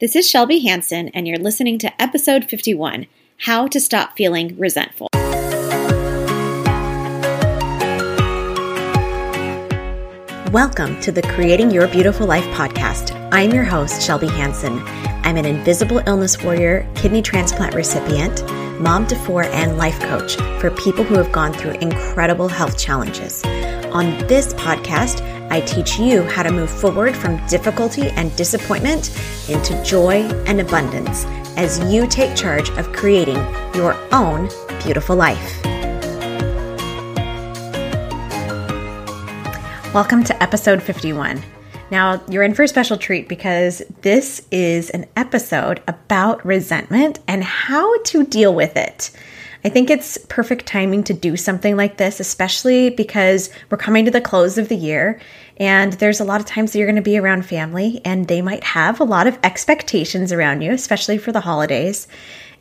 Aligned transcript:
This 0.00 0.16
is 0.16 0.26
Shelby 0.26 0.60
Hanson, 0.60 1.08
and 1.08 1.28
you're 1.28 1.36
listening 1.36 1.78
to 1.80 2.02
episode 2.02 2.44
51 2.46 3.06
How 3.40 3.66
to 3.66 3.78
Stop 3.78 4.16
Feeling 4.16 4.56
Resentful. 4.56 5.08
Welcome 10.52 10.98
to 11.02 11.12
the 11.12 11.20
Creating 11.34 11.70
Your 11.70 11.86
Beautiful 11.86 12.26
Life 12.26 12.46
podcast. 12.56 13.14
I'm 13.30 13.50
your 13.50 13.64
host, 13.64 14.00
Shelby 14.00 14.28
Hanson. 14.28 14.78
I'm 15.22 15.36
an 15.36 15.44
invisible 15.44 15.98
illness 16.06 16.42
warrior, 16.42 16.90
kidney 16.94 17.20
transplant 17.20 17.74
recipient, 17.74 18.42
mom 18.80 19.06
to 19.08 19.16
four, 19.16 19.42
and 19.42 19.76
life 19.76 20.00
coach 20.00 20.36
for 20.62 20.70
people 20.70 21.04
who 21.04 21.16
have 21.16 21.30
gone 21.30 21.52
through 21.52 21.72
incredible 21.72 22.48
health 22.48 22.78
challenges. 22.78 23.42
On 23.92 24.16
this 24.28 24.54
podcast, 24.54 25.20
I 25.50 25.62
teach 25.62 25.98
you 25.98 26.22
how 26.22 26.44
to 26.44 26.52
move 26.52 26.70
forward 26.70 27.16
from 27.16 27.44
difficulty 27.48 28.02
and 28.10 28.34
disappointment 28.36 29.10
into 29.48 29.82
joy 29.82 30.22
and 30.46 30.60
abundance 30.60 31.24
as 31.56 31.80
you 31.92 32.06
take 32.06 32.36
charge 32.36 32.70
of 32.78 32.92
creating 32.92 33.38
your 33.74 33.96
own 34.12 34.48
beautiful 34.80 35.16
life. 35.16 35.60
Welcome 39.92 40.22
to 40.22 40.40
episode 40.40 40.80
51. 40.80 41.42
Now, 41.90 42.22
you're 42.28 42.44
in 42.44 42.54
for 42.54 42.62
a 42.62 42.68
special 42.68 42.96
treat 42.96 43.28
because 43.28 43.82
this 44.02 44.46
is 44.52 44.90
an 44.90 45.06
episode 45.16 45.82
about 45.88 46.46
resentment 46.46 47.18
and 47.26 47.42
how 47.42 48.00
to 48.04 48.24
deal 48.24 48.54
with 48.54 48.76
it. 48.76 49.10
I 49.62 49.68
think 49.68 49.90
it's 49.90 50.16
perfect 50.28 50.66
timing 50.66 51.04
to 51.04 51.14
do 51.14 51.36
something 51.36 51.76
like 51.76 51.98
this, 51.98 52.18
especially 52.18 52.90
because 52.90 53.50
we're 53.68 53.78
coming 53.78 54.06
to 54.06 54.10
the 54.10 54.20
close 54.20 54.56
of 54.56 54.68
the 54.68 54.76
year 54.76 55.20
and 55.60 55.92
there's 55.94 56.20
a 56.20 56.24
lot 56.24 56.40
of 56.40 56.46
times 56.46 56.72
that 56.72 56.78
you're 56.78 56.88
going 56.88 56.96
to 56.96 57.02
be 57.02 57.18
around 57.18 57.44
family 57.44 58.00
and 58.02 58.26
they 58.26 58.40
might 58.40 58.64
have 58.64 58.98
a 58.98 59.04
lot 59.04 59.26
of 59.26 59.38
expectations 59.42 60.32
around 60.32 60.62
you, 60.62 60.72
especially 60.72 61.18
for 61.18 61.32
the 61.32 61.40
holidays. 61.40 62.08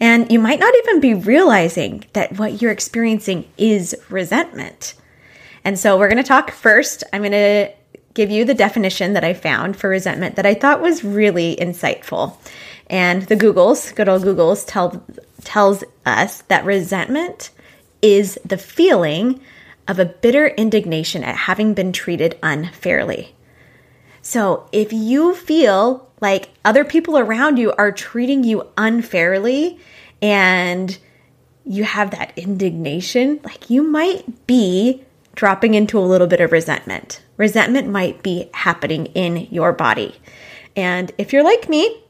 And 0.01 0.29
you 0.29 0.39
might 0.39 0.59
not 0.59 0.73
even 0.79 0.99
be 0.99 1.13
realizing 1.13 2.03
that 2.11 2.37
what 2.37 2.61
you're 2.61 2.71
experiencing 2.71 3.47
is 3.57 3.95
resentment. 4.09 4.95
And 5.63 5.79
so 5.79 5.97
we're 5.97 6.09
going 6.09 6.21
to 6.21 6.27
talk 6.27 6.51
first. 6.51 7.05
I'm 7.13 7.21
going 7.21 7.31
to 7.31 7.71
give 8.13 8.29
you 8.29 8.43
the 8.43 8.53
definition 8.53 9.13
that 9.13 9.23
I 9.23 9.33
found 9.33 9.77
for 9.77 9.89
resentment 9.89 10.35
that 10.35 10.45
I 10.45 10.53
thought 10.53 10.81
was 10.81 11.03
really 11.03 11.55
insightful. 11.55 12.35
And 12.89 13.23
the 13.23 13.35
Googles, 13.37 13.95
good 13.95 14.09
old 14.09 14.23
Googles, 14.23 14.65
tell 14.67 15.01
tells 15.43 15.83
us 16.05 16.41
that 16.43 16.65
resentment 16.65 17.51
is 18.01 18.39
the 18.45 18.57
feeling 18.57 19.41
of 19.87 19.99
a 19.99 20.05
bitter 20.05 20.47
indignation 20.47 21.23
at 21.23 21.35
having 21.35 21.73
been 21.73 21.91
treated 21.91 22.37
unfairly. 22.43 23.35
So 24.21 24.69
if 24.71 24.93
you 24.93 25.33
feel 25.33 26.09
like 26.21 26.49
other 26.63 26.85
people 26.85 27.17
around 27.17 27.57
you 27.57 27.71
are 27.73 27.91
treating 27.91 28.43
you 28.43 28.67
unfairly 28.77 29.79
and 30.21 30.97
you 31.65 31.83
have 31.83 32.11
that 32.11 32.33
indignation, 32.37 33.39
like 33.43 33.69
you 33.69 33.83
might 33.83 34.45
be 34.47 35.03
dropping 35.35 35.73
into 35.73 35.97
a 35.97 36.01
little 36.01 36.27
bit 36.27 36.41
of 36.41 36.51
resentment. 36.51 37.21
Resentment 37.37 37.87
might 37.87 38.21
be 38.21 38.49
happening 38.53 39.05
in 39.07 39.47
your 39.49 39.71
body. 39.71 40.15
And 40.75 41.11
if 41.17 41.31
you're 41.31 41.43
like 41.43 41.69
me, 41.69 42.03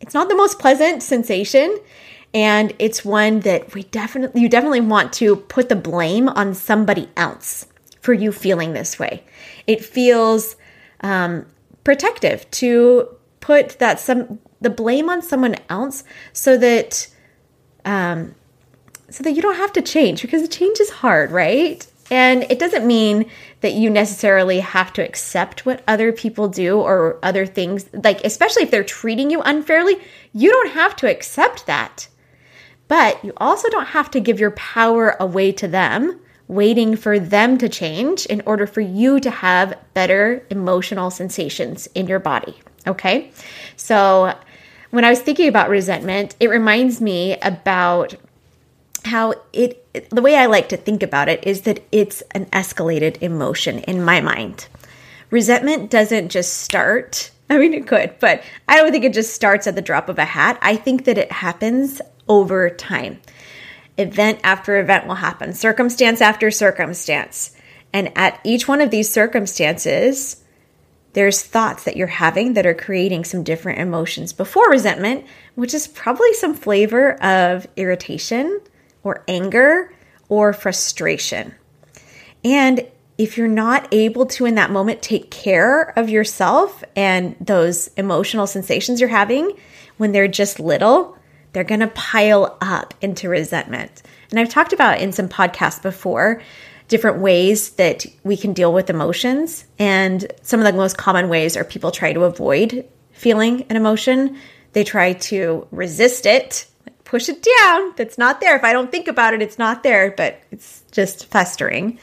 it's 0.00 0.14
not 0.14 0.28
the 0.28 0.36
most 0.36 0.58
pleasant 0.58 1.02
sensation 1.02 1.78
and 2.32 2.72
it's 2.78 3.04
one 3.04 3.40
that 3.40 3.74
we 3.74 3.82
definitely 3.84 4.40
you 4.40 4.48
definitely 4.48 4.80
want 4.80 5.12
to 5.14 5.36
put 5.36 5.68
the 5.68 5.76
blame 5.76 6.28
on 6.28 6.54
somebody 6.54 7.08
else 7.16 7.66
for 8.00 8.12
you 8.12 8.32
feeling 8.32 8.72
this 8.72 8.98
way. 8.98 9.22
It 9.66 9.84
feels 9.84 10.56
um, 11.00 11.46
protective 11.84 12.50
to 12.52 13.08
put 13.40 13.78
that 13.78 13.98
some 13.98 14.38
the 14.60 14.70
blame 14.70 15.08
on 15.10 15.22
someone 15.22 15.56
else 15.68 16.04
so 16.32 16.56
that 16.58 17.08
um, 17.84 18.34
so 19.10 19.24
that 19.24 19.32
you 19.32 19.42
don't 19.42 19.56
have 19.56 19.72
to 19.72 19.82
change 19.82 20.22
because 20.22 20.42
the 20.42 20.48
change 20.48 20.78
is 20.80 20.90
hard 20.90 21.30
right? 21.30 21.86
And 22.12 22.42
it 22.50 22.58
doesn't 22.58 22.84
mean 22.84 23.30
that 23.60 23.74
you 23.74 23.88
necessarily 23.88 24.58
have 24.58 24.92
to 24.94 25.04
accept 25.04 25.64
what 25.64 25.84
other 25.86 26.10
people 26.10 26.48
do 26.48 26.80
or 26.80 27.18
other 27.22 27.46
things 27.46 27.88
like 27.92 28.24
especially 28.24 28.62
if 28.62 28.70
they're 28.70 28.84
treating 28.84 29.30
you 29.30 29.42
unfairly 29.42 29.96
you 30.32 30.50
don't 30.50 30.72
have 30.72 30.94
to 30.96 31.10
accept 31.10 31.66
that 31.66 32.08
but 32.90 33.24
you 33.24 33.32
also 33.36 33.68
don't 33.68 33.86
have 33.86 34.10
to 34.10 34.18
give 34.18 34.40
your 34.40 34.50
power 34.50 35.16
away 35.20 35.52
to 35.52 35.68
them, 35.68 36.18
waiting 36.48 36.96
for 36.96 37.20
them 37.20 37.56
to 37.56 37.68
change 37.68 38.26
in 38.26 38.42
order 38.44 38.66
for 38.66 38.80
you 38.80 39.20
to 39.20 39.30
have 39.30 39.78
better 39.94 40.44
emotional 40.50 41.08
sensations 41.08 41.86
in 41.94 42.08
your 42.08 42.18
body. 42.18 42.58
Okay. 42.88 43.30
So 43.76 44.36
when 44.90 45.04
I 45.04 45.10
was 45.10 45.20
thinking 45.20 45.46
about 45.46 45.70
resentment, 45.70 46.34
it 46.40 46.50
reminds 46.50 47.00
me 47.00 47.38
about 47.42 48.16
how 49.04 49.34
it, 49.52 50.10
the 50.10 50.20
way 50.20 50.34
I 50.34 50.46
like 50.46 50.68
to 50.70 50.76
think 50.76 51.04
about 51.04 51.28
it 51.28 51.46
is 51.46 51.60
that 51.60 51.84
it's 51.92 52.22
an 52.32 52.46
escalated 52.46 53.22
emotion 53.22 53.78
in 53.84 54.02
my 54.02 54.20
mind. 54.20 54.66
Resentment 55.30 55.90
doesn't 55.92 56.30
just 56.30 56.54
start 56.54 57.30
I 57.50 57.58
mean, 57.58 57.74
it 57.74 57.88
could, 57.88 58.14
but 58.20 58.44
I 58.68 58.76
don't 58.76 58.92
think 58.92 59.04
it 59.04 59.12
just 59.12 59.34
starts 59.34 59.66
at 59.66 59.74
the 59.74 59.82
drop 59.82 60.08
of 60.08 60.20
a 60.20 60.24
hat. 60.24 60.56
I 60.62 60.76
think 60.76 61.04
that 61.06 61.18
it 61.18 61.32
happens 61.32 62.00
over 62.30 62.70
time. 62.70 63.20
Event 63.98 64.38
after 64.44 64.78
event 64.78 65.06
will 65.06 65.16
happen, 65.16 65.52
circumstance 65.52 66.22
after 66.22 66.50
circumstance. 66.50 67.54
And 67.92 68.16
at 68.16 68.40
each 68.44 68.66
one 68.68 68.80
of 68.80 68.90
these 68.90 69.10
circumstances, 69.10 70.42
there's 71.12 71.42
thoughts 71.42 71.84
that 71.84 71.96
you're 71.96 72.06
having 72.06 72.54
that 72.54 72.66
are 72.66 72.74
creating 72.74 73.24
some 73.24 73.42
different 73.42 73.80
emotions 73.80 74.32
before 74.32 74.70
resentment, 74.70 75.26
which 75.56 75.74
is 75.74 75.88
probably 75.88 76.32
some 76.34 76.54
flavor 76.54 77.22
of 77.22 77.66
irritation 77.76 78.60
or 79.02 79.24
anger 79.26 79.92
or 80.28 80.52
frustration. 80.52 81.52
And 82.44 82.86
if 83.18 83.36
you're 83.36 83.48
not 83.48 83.88
able 83.92 84.24
to 84.26 84.46
in 84.46 84.54
that 84.54 84.70
moment 84.70 85.02
take 85.02 85.30
care 85.30 85.92
of 85.98 86.08
yourself 86.08 86.82
and 86.94 87.36
those 87.40 87.88
emotional 87.96 88.46
sensations 88.46 89.00
you're 89.00 89.10
having 89.10 89.52
when 89.96 90.12
they're 90.12 90.28
just 90.28 90.60
little, 90.60 91.18
they're 91.52 91.64
going 91.64 91.80
to 91.80 91.88
pile 91.88 92.56
up 92.60 92.94
into 93.00 93.28
resentment. 93.28 94.02
And 94.30 94.38
I've 94.38 94.48
talked 94.48 94.72
about 94.72 95.00
in 95.00 95.12
some 95.12 95.28
podcasts 95.28 95.82
before 95.82 96.42
different 96.88 97.18
ways 97.20 97.70
that 97.70 98.04
we 98.24 98.36
can 98.36 98.52
deal 98.52 98.72
with 98.72 98.90
emotions. 98.90 99.64
And 99.78 100.30
some 100.42 100.60
of 100.60 100.66
the 100.66 100.72
most 100.72 100.98
common 100.98 101.28
ways 101.28 101.56
are 101.56 101.64
people 101.64 101.90
try 101.90 102.12
to 102.12 102.24
avoid 102.24 102.86
feeling 103.12 103.66
an 103.68 103.76
emotion, 103.76 104.38
they 104.72 104.84
try 104.84 105.12
to 105.12 105.66
resist 105.70 106.26
it, 106.26 106.66
push 107.04 107.28
it 107.28 107.46
down. 107.58 107.92
That's 107.96 108.16
not 108.16 108.40
there. 108.40 108.56
If 108.56 108.64
I 108.64 108.72
don't 108.72 108.90
think 108.90 109.08
about 109.08 109.34
it, 109.34 109.42
it's 109.42 109.58
not 109.58 109.82
there, 109.82 110.12
but 110.16 110.40
it's 110.50 110.84
just 110.92 111.26
festering. 111.26 111.98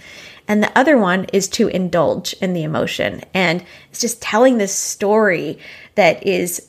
And 0.47 0.61
the 0.61 0.77
other 0.77 0.97
one 0.97 1.25
is 1.33 1.47
to 1.49 1.67
indulge 1.69 2.33
in 2.33 2.53
the 2.53 2.63
emotion. 2.63 3.21
And 3.33 3.63
it's 3.89 3.99
just 3.99 4.21
telling 4.21 4.57
this 4.57 4.75
story 4.75 5.59
that 5.95 6.25
is 6.25 6.67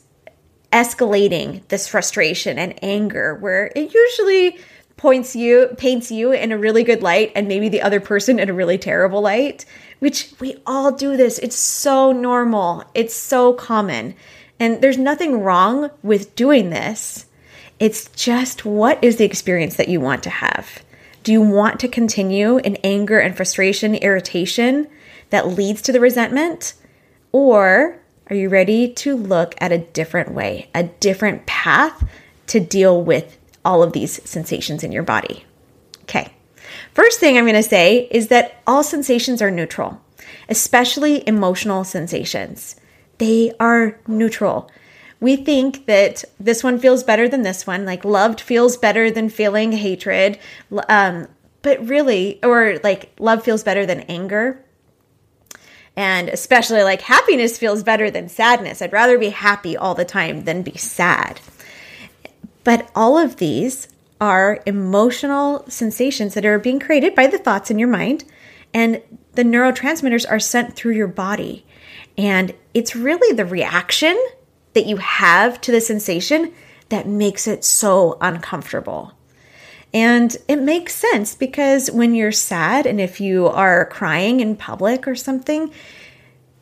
escalating 0.71 1.67
this 1.69 1.87
frustration 1.87 2.59
and 2.59 2.81
anger 2.83 3.35
where 3.35 3.71
it 3.75 3.93
usually 3.93 4.57
points 4.97 5.35
you 5.35 5.73
paints 5.77 6.11
you 6.11 6.31
in 6.31 6.51
a 6.51 6.57
really 6.57 6.83
good 6.83 7.01
light 7.01 7.31
and 7.33 7.47
maybe 7.47 7.69
the 7.69 7.81
other 7.81 8.01
person 8.01 8.37
in 8.37 8.49
a 8.49 8.53
really 8.53 8.77
terrible 8.77 9.21
light 9.21 9.65
which 9.99 10.31
we 10.39 10.55
all 10.65 10.91
do 10.91 11.15
this. 11.15 11.37
It's 11.39 11.57
so 11.57 12.11
normal. 12.11 12.83
It's 12.93 13.13
so 13.13 13.53
common. 13.53 14.15
And 14.59 14.81
there's 14.81 14.97
nothing 14.97 15.41
wrong 15.41 15.91
with 16.03 16.35
doing 16.35 16.69
this. 16.69 17.25
It's 17.79 18.09
just 18.09 18.65
what 18.65 19.01
is 19.03 19.17
the 19.17 19.25
experience 19.25 19.75
that 19.75 19.87
you 19.87 20.01
want 20.01 20.23
to 20.23 20.29
have? 20.29 20.81
Do 21.23 21.31
you 21.31 21.41
want 21.41 21.79
to 21.81 21.87
continue 21.87 22.57
in 22.57 22.77
anger 22.77 23.19
and 23.19 23.35
frustration 23.35 23.95
irritation 23.95 24.87
that 25.29 25.47
leads 25.47 25.81
to 25.83 25.91
the 25.91 25.99
resentment? 25.99 26.73
Or 27.31 27.99
are 28.29 28.35
you 28.35 28.49
ready 28.49 28.93
to 28.93 29.15
look 29.15 29.55
at 29.59 29.71
a 29.71 29.79
different 29.79 30.33
way, 30.33 30.69
a 30.75 30.83
different 30.83 31.45
path 31.45 32.07
to 32.47 32.59
deal 32.59 33.01
with 33.01 33.37
all 33.65 33.81
of 33.81 33.93
these 33.93 34.21
sensations 34.29 34.83
in 34.83 34.91
your 34.91 35.03
body? 35.03 35.45
Okay. 36.03 36.31
First 36.93 37.19
thing 37.19 37.37
I'm 37.37 37.45
going 37.45 37.55
to 37.55 37.63
say 37.63 38.07
is 38.11 38.27
that 38.27 38.61
all 38.67 38.83
sensations 38.83 39.41
are 39.41 39.51
neutral, 39.51 40.01
especially 40.47 41.27
emotional 41.27 41.83
sensations. 41.83 42.75
They 43.17 43.53
are 43.59 43.99
neutral. 44.07 44.69
We 45.19 45.35
think 45.35 45.85
that 45.87 46.23
this 46.39 46.63
one 46.63 46.79
feels 46.79 47.03
better 47.03 47.27
than 47.27 47.41
this 47.41 47.67
one, 47.67 47.85
like 47.85 48.05
loved 48.05 48.39
feels 48.39 48.77
better 48.77 49.11
than 49.11 49.29
feeling 49.29 49.73
hatred, 49.73 50.39
um, 50.87 51.27
but 51.61 51.85
really, 51.85 52.39
or 52.43 52.79
like 52.83 53.11
love 53.19 53.43
feels 53.43 53.63
better 53.63 53.85
than 53.85 54.01
anger. 54.01 54.63
And 55.99 56.29
especially 56.29 56.81
like 56.81 57.01
happiness 57.01 57.57
feels 57.57 57.83
better 57.83 58.09
than 58.09 58.29
sadness. 58.29 58.81
I'd 58.81 58.93
rather 58.93 59.17
be 59.17 59.31
happy 59.31 59.75
all 59.75 59.95
the 59.95 60.05
time 60.05 60.45
than 60.45 60.61
be 60.61 60.77
sad. 60.77 61.41
But 62.63 62.89
all 62.95 63.17
of 63.17 63.35
these 63.35 63.89
are 64.21 64.63
emotional 64.65 65.65
sensations 65.67 66.35
that 66.35 66.45
are 66.45 66.57
being 66.57 66.79
created 66.79 67.15
by 67.15 67.27
the 67.27 67.37
thoughts 67.37 67.69
in 67.69 67.77
your 67.77 67.89
mind, 67.89 68.23
and 68.73 69.01
the 69.33 69.43
neurotransmitters 69.43 70.25
are 70.31 70.39
sent 70.39 70.73
through 70.73 70.93
your 70.93 71.09
body. 71.09 71.65
And 72.17 72.55
it's 72.73 72.95
really 72.95 73.35
the 73.35 73.45
reaction 73.45 74.17
that 74.75 74.85
you 74.85 74.97
have 74.97 75.59
to 75.59 75.71
the 75.73 75.81
sensation 75.81 76.53
that 76.87 77.07
makes 77.07 77.45
it 77.45 77.65
so 77.65 78.17
uncomfortable. 78.21 79.11
And 79.93 80.35
it 80.47 80.57
makes 80.57 80.95
sense 80.95 81.35
because 81.35 81.89
when 81.89 82.13
you're 82.13 82.31
sad 82.31 82.85
and 82.85 83.01
if 83.01 83.19
you 83.19 83.47
are 83.47 83.85
crying 83.85 84.39
in 84.39 84.55
public 84.55 85.07
or 85.07 85.15
something, 85.15 85.71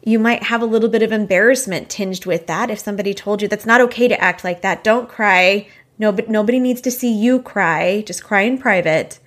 you 0.03 0.17
might 0.17 0.43
have 0.43 0.61
a 0.61 0.65
little 0.65 0.87
bit 0.87 1.03
of 1.03 1.11
embarrassment 1.11 1.89
tinged 1.89 2.25
with 2.25 2.47
that. 2.47 2.71
If 2.71 2.79
somebody 2.79 3.13
told 3.13 3.41
you 3.41 3.49
that's 3.49 3.65
not 3.65 3.81
okay 3.81 4.07
to 4.07 4.21
act 4.21 4.45
like 4.45 4.61
that, 4.61 4.83
don't 4.83 5.09
cry. 5.09 5.67
No, 5.99 6.13
but 6.13 6.29
nobody 6.29 6.59
needs 6.59 6.79
to 6.81 6.91
see 6.91 7.11
you 7.11 7.41
cry. 7.41 8.03
Just 8.05 8.23
cry 8.23 8.41
in 8.41 8.57
private. 8.57 9.19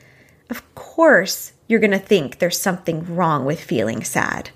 Of 0.48 0.74
course, 0.74 1.52
you're 1.68 1.80
going 1.80 1.90
to 1.90 1.98
think 1.98 2.38
there's 2.38 2.58
something 2.58 3.14
wrong 3.14 3.44
with 3.44 3.60
feeling 3.60 4.02
sad. 4.02 4.50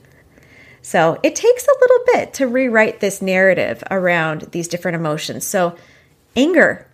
So 0.80 1.18
it 1.22 1.34
takes 1.34 1.66
a 1.66 1.78
little 1.80 2.04
bit 2.06 2.34
to 2.34 2.46
rewrite 2.46 3.00
this 3.00 3.20
narrative 3.20 3.82
around 3.90 4.48
these 4.52 4.68
different 4.68 4.96
emotions. 4.96 5.46
So, 5.46 5.76
anger, 6.36 6.86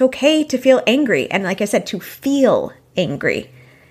it's 0.00 0.06
okay 0.06 0.42
to 0.42 0.56
feel 0.56 0.82
angry. 0.86 1.30
And 1.30 1.44
like 1.44 1.60
I 1.60 1.66
said, 1.66 1.84
to 1.88 2.00
feel 2.00 2.72
angry. 2.96 3.50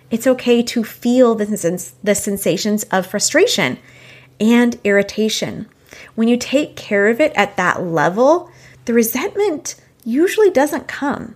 It's 0.09 0.25
okay 0.25 0.63
to 0.63 0.83
feel 0.83 1.35
the, 1.35 1.45
the 2.01 2.15
sensations 2.15 2.81
of 2.85 3.05
frustration 3.05 3.77
and 4.39 4.79
irritation. 4.83 5.69
When 6.15 6.27
you 6.27 6.35
take 6.35 6.75
care 6.75 7.09
of 7.09 7.21
it 7.21 7.31
at 7.35 7.57
that 7.57 7.83
level, 7.83 8.49
the 8.85 8.93
resentment 8.95 9.75
usually 10.03 10.49
doesn't 10.49 10.87
come. 10.87 11.35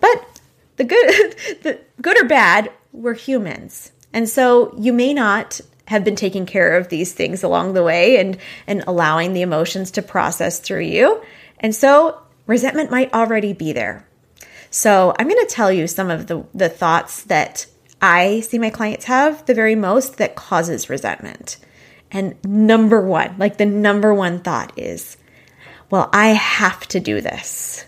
But 0.00 0.40
the 0.76 0.84
good, 0.84 1.36
the 1.62 1.78
good 2.00 2.18
or 2.18 2.26
bad, 2.26 2.72
we're 2.92 3.12
humans. 3.12 3.92
And 4.14 4.26
so 4.26 4.74
you 4.78 4.94
may 4.94 5.12
not 5.12 5.60
have 5.88 6.04
been 6.04 6.16
taking 6.16 6.46
care 6.46 6.78
of 6.78 6.88
these 6.88 7.12
things 7.12 7.42
along 7.42 7.74
the 7.74 7.82
way 7.82 8.16
and, 8.16 8.38
and 8.66 8.82
allowing 8.86 9.34
the 9.34 9.42
emotions 9.42 9.90
to 9.90 10.00
process 10.00 10.58
through 10.58 10.84
you. 10.84 11.20
And 11.60 11.74
so 11.74 12.18
resentment 12.46 12.90
might 12.90 13.12
already 13.12 13.52
be 13.52 13.72
there. 13.72 14.06
So 14.70 15.14
I'm 15.18 15.28
going 15.28 15.46
to 15.46 15.52
tell 15.52 15.72
you 15.72 15.86
some 15.86 16.10
of 16.10 16.26
the, 16.26 16.44
the 16.54 16.68
thoughts 16.68 17.22
that 17.24 17.66
I 18.00 18.40
see 18.40 18.58
my 18.58 18.70
clients 18.70 19.06
have 19.06 19.46
the 19.46 19.54
very 19.54 19.74
most 19.74 20.18
that 20.18 20.36
causes 20.36 20.90
resentment. 20.90 21.58
And 22.10 22.36
number 22.44 23.00
one, 23.00 23.36
like 23.38 23.56
the 23.56 23.66
number 23.66 24.14
one 24.14 24.40
thought 24.40 24.72
is, 24.76 25.16
well, 25.90 26.10
I 26.12 26.28
have 26.28 26.86
to 26.88 27.00
do 27.00 27.20
this. 27.20 27.84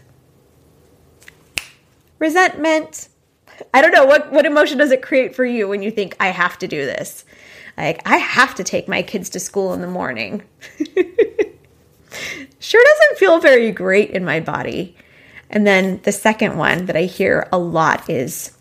Resentment. 2.19 3.09
I 3.75 3.83
don't 3.83 3.93
know 3.93 4.07
what, 4.07 4.33
what 4.33 4.47
emotion 4.47 4.79
does 4.79 4.93
it 4.93 5.03
create 5.03 5.35
for 5.35 5.45
you 5.45 5.69
when 5.69 5.83
you 5.83 5.91
think 5.91 6.17
I 6.21 6.29
have 6.29 6.59
to 6.59 6.69
do 6.69 6.85
this? 6.85 7.25
Like, 7.77 8.03
I 8.07 8.17
have 8.17 8.55
to 8.57 8.65
take 8.65 8.89
my 8.89 9.03
kids 9.03 9.29
to 9.31 9.41
school 9.41 9.73
in 9.73 9.81
the 9.81 9.89
morning. 9.89 10.43
sure 12.59 12.85
doesn't 12.85 13.19
feel 13.19 13.41
very 13.41 13.71
great 13.71 14.11
in 14.11 14.25
my 14.25 14.41
body. 14.41 14.97
And 15.51 15.67
then 15.67 16.01
the 16.03 16.13
second 16.13 16.57
one 16.57 16.87
that 16.87 16.97
I 16.97 17.05
hear 17.05 17.49
a 17.53 17.59
lot 17.59 18.09
is 18.09 18.57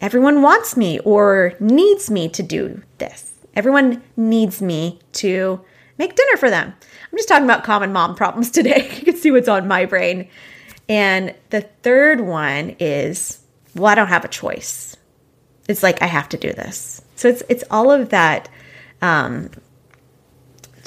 everyone 0.00 0.42
wants 0.42 0.76
me 0.76 0.98
or 1.00 1.54
needs 1.60 2.10
me 2.10 2.28
to 2.30 2.42
do 2.42 2.82
this. 2.98 3.32
Everyone 3.54 4.02
needs 4.16 4.62
me 4.62 5.00
to 5.14 5.60
make 5.98 6.14
dinner 6.14 6.36
for 6.36 6.50
them. 6.50 6.72
I'm 7.10 7.18
just 7.18 7.28
talking 7.28 7.44
about 7.44 7.64
common 7.64 7.92
mom 7.92 8.14
problems 8.14 8.50
today. 8.52 8.90
you 8.96 9.04
can 9.04 9.16
see 9.16 9.30
what's 9.30 9.48
on 9.48 9.66
my 9.66 9.84
brain. 9.84 10.28
And 10.88 11.34
the 11.50 11.62
third 11.82 12.20
one 12.20 12.76
is, 12.78 13.40
well, 13.74 13.86
I 13.86 13.94
don't 13.94 14.08
have 14.08 14.24
a 14.24 14.28
choice. 14.28 14.96
It's 15.68 15.82
like 15.82 16.00
I 16.00 16.06
have 16.06 16.28
to 16.30 16.38
do 16.38 16.52
this. 16.52 17.02
So 17.16 17.28
it's 17.28 17.42
it's 17.48 17.64
all 17.70 17.90
of 17.90 18.08
that 18.08 18.48
um, 19.02 19.50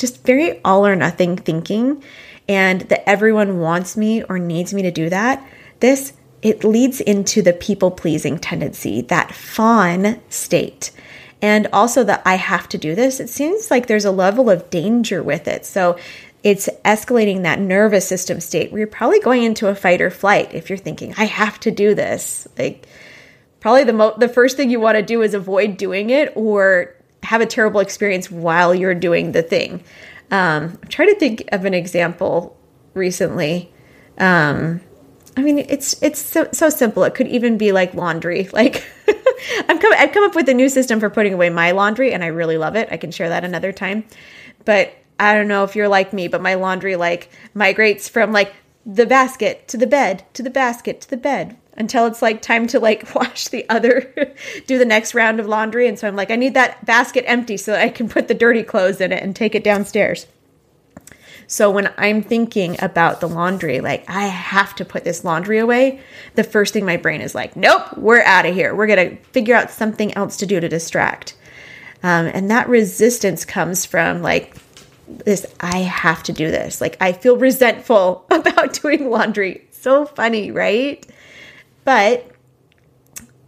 just 0.01 0.25
very 0.25 0.59
all 0.63 0.85
or 0.85 0.95
nothing 0.95 1.37
thinking 1.37 2.03
and 2.49 2.81
that 2.81 3.07
everyone 3.07 3.59
wants 3.59 3.95
me 3.95 4.23
or 4.23 4.37
needs 4.37 4.73
me 4.73 4.81
to 4.81 4.91
do 4.91 5.09
that, 5.09 5.45
this 5.79 6.13
it 6.41 6.63
leads 6.63 6.99
into 6.99 7.41
the 7.41 7.53
people 7.53 7.91
pleasing 7.91 8.39
tendency, 8.39 9.01
that 9.01 9.33
fawn 9.33 10.19
state. 10.29 10.91
And 11.39 11.67
also 11.71 12.03
that 12.03 12.21
I 12.25 12.35
have 12.35 12.67
to 12.69 12.77
do 12.77 12.95
this. 12.95 13.19
It 13.19 13.29
seems 13.29 13.69
like 13.69 13.85
there's 13.85 14.05
a 14.05 14.11
level 14.11 14.49
of 14.49 14.69
danger 14.71 15.21
with 15.21 15.47
it. 15.47 15.65
So 15.65 15.97
it's 16.43 16.67
escalating 16.83 17.43
that 17.43 17.59
nervous 17.59 18.07
system 18.07 18.39
state 18.39 18.71
where 18.71 18.79
you're 18.79 18.87
probably 18.87 19.19
going 19.19 19.43
into 19.43 19.67
a 19.67 19.75
fight 19.75 20.01
or 20.01 20.09
flight 20.09 20.53
if 20.53 20.69
you're 20.69 20.77
thinking, 20.77 21.13
I 21.17 21.25
have 21.25 21.59
to 21.61 21.71
do 21.71 21.93
this. 21.93 22.47
Like, 22.57 22.87
probably 23.59 23.83
the 23.83 23.93
mo- 23.93 24.15
the 24.17 24.27
first 24.27 24.57
thing 24.57 24.71
you 24.71 24.79
want 24.79 24.97
to 24.97 25.03
do 25.03 25.21
is 25.21 25.33
avoid 25.33 25.77
doing 25.77 26.09
it 26.09 26.33
or 26.35 26.95
have 27.23 27.41
a 27.41 27.45
terrible 27.45 27.79
experience 27.79 28.29
while 28.31 28.73
you're 28.73 28.95
doing 28.95 29.31
the 29.31 29.41
thing. 29.41 29.83
Um, 30.31 30.77
I'm 30.81 30.89
trying 30.89 31.09
to 31.09 31.19
think 31.19 31.43
of 31.51 31.65
an 31.65 31.73
example 31.73 32.57
recently. 32.93 33.71
Um, 34.17 34.81
I 35.37 35.41
mean, 35.41 35.59
it's 35.59 36.01
it's 36.01 36.21
so, 36.21 36.47
so 36.51 36.69
simple. 36.69 37.03
It 37.03 37.15
could 37.15 37.27
even 37.27 37.57
be 37.57 37.71
like 37.71 37.93
laundry. 37.93 38.49
Like 38.53 38.83
I've 39.67 39.79
come 39.79 39.93
I've 39.97 40.11
come 40.11 40.23
up 40.23 40.35
with 40.35 40.47
a 40.49 40.53
new 40.53 40.69
system 40.69 40.99
for 40.99 41.09
putting 41.09 41.33
away 41.33 41.49
my 41.49 41.71
laundry, 41.71 42.13
and 42.13 42.23
I 42.23 42.27
really 42.27 42.57
love 42.57 42.75
it. 42.75 42.89
I 42.91 42.97
can 42.97 43.11
share 43.11 43.29
that 43.29 43.43
another 43.43 43.71
time. 43.71 44.05
But 44.65 44.93
I 45.19 45.33
don't 45.33 45.47
know 45.47 45.63
if 45.63 45.75
you're 45.75 45.87
like 45.87 46.13
me, 46.13 46.27
but 46.27 46.41
my 46.41 46.55
laundry 46.55 46.95
like 46.95 47.29
migrates 47.53 48.07
from 48.07 48.31
like 48.31 48.53
the 48.85 49.05
basket 49.05 49.67
to 49.69 49.77
the 49.77 49.87
bed 49.87 50.25
to 50.33 50.43
the 50.43 50.49
basket 50.49 51.01
to 51.01 51.09
the 51.09 51.17
bed 51.17 51.57
until 51.77 52.05
it's 52.05 52.21
like 52.21 52.41
time 52.41 52.67
to 52.67 52.79
like 52.79 53.13
wash 53.15 53.47
the 53.47 53.67
other 53.69 54.13
do 54.67 54.77
the 54.77 54.85
next 54.85 55.13
round 55.13 55.39
of 55.39 55.47
laundry. 55.47 55.87
And 55.87 55.97
so 55.97 56.07
i'm 56.07 56.15
like 56.15 56.31
i 56.31 56.35
need 56.35 56.53
that 56.53 56.85
basket 56.85 57.23
empty 57.27 57.57
so 57.57 57.73
i 57.73 57.89
can 57.89 58.09
put 58.09 58.27
the 58.27 58.33
dirty 58.33 58.63
clothes 58.63 59.01
in 59.01 59.11
it 59.11 59.23
and 59.23 59.35
take 59.35 59.55
it 59.55 59.63
downstairs. 59.63 60.27
So 61.47 61.69
when 61.69 61.93
i'm 61.97 62.21
thinking 62.21 62.81
about 62.81 63.19
the 63.19 63.27
laundry 63.27 63.79
like 63.79 64.09
i 64.09 64.27
have 64.27 64.75
to 64.75 64.85
put 64.85 65.03
this 65.03 65.23
laundry 65.23 65.59
away 65.59 66.01
the 66.35 66.43
first 66.43 66.73
thing 66.73 66.85
my 66.85 66.97
brain 66.97 67.21
is 67.21 67.35
like 67.35 67.55
nope 67.55 67.97
we're 67.97 68.21
out 68.23 68.45
of 68.45 68.53
here. 68.53 68.75
We're 68.75 68.87
gonna 68.87 69.15
figure 69.31 69.55
out 69.55 69.71
something 69.71 70.13
else 70.15 70.37
to 70.37 70.45
do 70.45 70.59
to 70.59 70.69
distract. 70.69 71.35
Um, 72.03 72.25
and 72.27 72.49
that 72.49 72.67
resistance 72.67 73.45
comes 73.45 73.85
from 73.85 74.21
like 74.21 74.55
this 75.07 75.45
i 75.59 75.79
have 75.79 76.23
to 76.23 76.33
do 76.33 76.51
this. 76.51 76.81
Like 76.81 76.97
i 77.01 77.11
feel 77.11 77.37
resentful 77.37 78.25
about 78.31 78.73
doing 78.81 79.09
laundry. 79.09 79.67
So 79.71 80.05
funny 80.05 80.51
right 80.51 81.05
but 81.83 82.31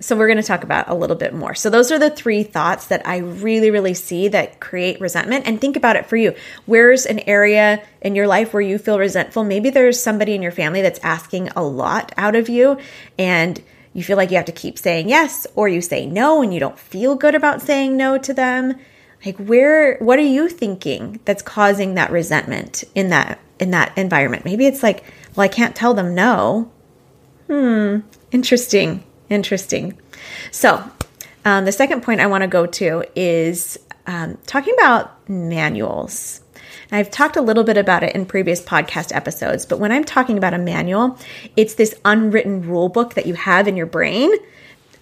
so 0.04 0.18
we're 0.18 0.28
going 0.28 0.38
to 0.38 0.44
talk 0.44 0.66
about 0.66 0.90
a 0.90 0.94
little 0.94 1.16
bit 1.16 1.34
more. 1.34 1.56
So 1.56 1.70
those 1.70 1.90
are 1.90 1.98
the 1.98 2.10
three 2.10 2.44
thoughts 2.44 2.88
that 2.88 3.08
I 3.08 3.18
really 3.18 3.72
really 3.72 3.94
see 3.94 4.28
that 4.28 4.60
create 4.60 5.00
resentment 5.00 5.48
and 5.48 5.62
think 5.62 5.78
about 5.78 5.96
it 5.96 6.06
for 6.06 6.18
you. 6.18 6.36
Where's 6.66 7.06
an 7.06 7.20
area 7.20 7.82
in 8.02 8.14
your 8.14 8.28
life 8.28 8.54
where 8.54 8.62
you 8.62 8.78
feel 8.78 9.00
resentful? 9.00 9.46
Maybe 9.46 9.70
there's 9.70 10.02
somebody 10.02 10.36
in 10.36 10.42
your 10.42 10.52
family 10.52 10.82
that's 10.82 11.00
asking 11.00 11.50
a 11.50 11.64
lot 11.64 12.12
out 12.18 12.36
of 12.36 12.50
you 12.50 12.78
and 13.18 13.63
you 13.94 14.04
feel 14.04 14.18
like 14.18 14.30
you 14.32 14.38
have 14.38 14.46
to 14.48 14.52
keep 14.52 14.78
saying 14.78 15.08
yes 15.08 15.48
or 15.56 15.70
you 15.70 15.80
say 15.80 16.06
no 16.06 16.42
and 16.42 16.54
you 16.54 16.60
don't 16.60 16.78
feel 16.78 17.16
good 17.16 17.36
about 17.36 17.62
saying 17.62 17.96
no 17.96 18.18
to 18.18 18.34
them. 18.34 18.75
Like 19.25 19.38
where 19.38 19.98
what 20.00 20.20
are 20.20 20.24
you 20.24 20.50
thinking 20.50 21.22
that's 21.24 21.42
causing 21.42 21.94
that 21.94 22.12
resentment 22.12 22.84
in 22.94 23.10
that 23.10 23.40
in 23.58 23.72
that 23.72 23.98
environment? 23.98 24.44
Maybe 24.44 24.66
it's 24.66 24.84
like, 24.84 25.06
well 25.34 25.46
I 25.46 25.48
can't 25.48 25.78
tell 25.78 25.94
them 25.94 26.13
no. 26.13 26.70
Hmm, 27.48 28.00
interesting. 28.34 29.04
Interesting. 29.30 29.98
So, 30.52 30.84
um, 31.46 31.66
the 31.66 31.72
second 31.72 32.04
point 32.04 32.22
I 32.22 32.28
want 32.28 32.42
to 32.44 32.48
go 32.48 32.66
to 32.66 33.04
is 33.16 33.78
um, 34.08 34.38
talking 34.46 34.74
about 34.78 35.30
manuals. 35.30 36.42
And 36.90 37.00
I've 37.00 37.12
talked 37.12 37.36
a 37.36 37.42
little 37.42 37.63
bit 37.63 37.78
about 37.78 38.04
it 38.04 38.16
in 38.16 38.25
previous 38.25 38.62
podcast 38.62 39.16
episodes, 39.16 39.66
but 39.66 39.80
when 39.80 39.92
I'm 39.92 40.04
talking 40.04 40.38
about 40.38 40.54
a 40.54 40.58
manual, 40.58 41.18
it's 41.56 41.75
this 41.75 41.96
unwritten 42.06 42.68
rule 42.68 42.90
book 42.90 43.16
that 43.16 43.25
you 43.25 43.34
have 43.34 43.68
in 43.68 43.75
your 43.75 43.86
brain 43.86 44.32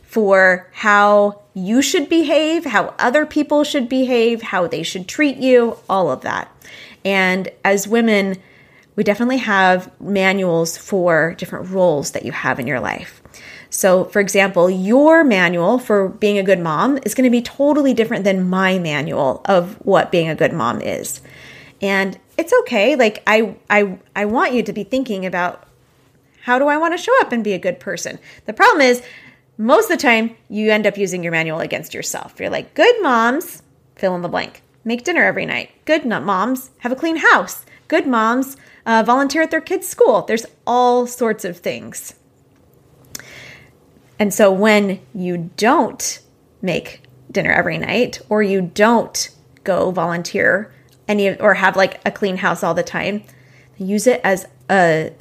for 0.04 0.70
how 0.74 1.42
you 1.54 1.82
should 1.82 2.10
behave, 2.10 2.66
how 2.66 2.94
other 3.00 3.26
people 3.26 3.64
should 3.64 3.88
behave, 3.88 4.42
how 4.42 4.68
they 4.68 4.84
should 4.84 5.08
treat 5.08 5.38
you, 5.38 5.78
all 5.90 6.12
of 6.12 6.22
that. 6.22 6.52
And 7.04 7.50
as 7.64 7.88
women, 7.88 8.38
we 8.96 9.04
definitely 9.04 9.38
have 9.38 9.92
manuals 10.02 10.78
for 10.78 11.34
different 11.36 11.70
roles 11.70 12.12
that 12.12 12.26
you 12.26 12.32
have 12.32 12.60
in 12.60 12.68
your 12.68 12.80
life. 12.80 13.21
So, 13.70 14.06
for 14.06 14.20
example, 14.20 14.70
your 14.70 15.24
manual 15.24 15.80
for 15.80 16.10
being 16.10 16.38
a 16.38 16.44
good 16.44 16.60
mom 16.60 17.00
is 17.04 17.14
going 17.14 17.26
to 17.26 17.30
be 17.30 17.42
totally 17.42 17.94
different 17.94 18.24
than 18.24 18.50
my 18.50 18.80
manual 18.80 19.42
of 19.46 19.76
what 19.86 20.12
being 20.12 20.30
a 20.30 20.36
good 20.36 20.54
mom 20.54 20.82
is. 20.82 21.22
And 21.82 22.20
it's 22.38 22.54
okay. 22.62 22.96
Like 22.96 23.24
I 23.26 23.56
I 23.70 23.98
I 24.16 24.26
want 24.26 24.54
you 24.54 24.64
to 24.64 24.74
be 24.74 24.84
thinking 24.84 25.26
about 25.26 25.68
how 26.42 26.60
do 26.60 26.68
I 26.68 26.78
want 26.78 26.94
to 26.98 27.04
show 27.04 27.20
up 27.22 27.32
and 27.32 27.44
be 27.44 27.54
a 27.54 27.60
good 27.60 27.80
person? 27.80 28.20
The 28.46 28.54
problem 28.54 28.82
is 28.82 29.04
most 29.58 29.92
of 29.92 29.98
the 29.98 30.02
time 30.02 30.36
you 30.50 30.72
end 30.72 30.88
up 30.88 30.98
using 30.98 31.24
your 31.24 31.32
manual 31.32 31.60
against 31.60 31.94
yourself. 31.94 32.40
You're 32.40 32.50
like, 32.50 32.74
good 32.74 33.02
moms, 33.02 33.62
fill 33.96 34.16
in 34.16 34.22
the 34.22 34.28
blank. 34.28 34.64
Make 34.84 35.04
dinner 35.04 35.24
every 35.24 35.46
night. 35.46 35.70
Good 35.86 36.06
moms, 36.06 36.72
have 36.80 36.92
a 36.92 36.96
clean 36.96 37.18
house. 37.18 37.66
Good 37.88 38.08
moms, 38.08 38.58
uh, 38.86 39.04
volunteer 39.06 39.44
at 39.44 39.52
their 39.52 39.62
kids' 39.62 39.88
school. 39.88 40.24
There's 40.24 40.46
all 40.66 41.06
sorts 41.06 41.46
of 41.46 41.58
things. 41.58 42.16
And 44.22 44.32
so 44.32 44.52
when 44.52 45.00
you 45.16 45.50
don't 45.58 46.20
make 46.62 47.02
dinner 47.32 47.52
every 47.52 47.80
night 47.80 48.22
or 48.30 48.44
you 48.44 48.62
don't 48.62 49.32
go 49.64 49.90
volunteer 49.90 50.72
any 51.08 51.36
or 51.40 51.56
have 51.56 51.76
like 51.76 52.00
a 52.06 52.12
clean 52.12 52.38
house 52.38 52.62
all 52.62 52.76
the 52.76 52.84
time, 52.84 53.24
use 53.80 54.06
it 54.06 54.22
as 54.24 54.48
a 54.70 55.12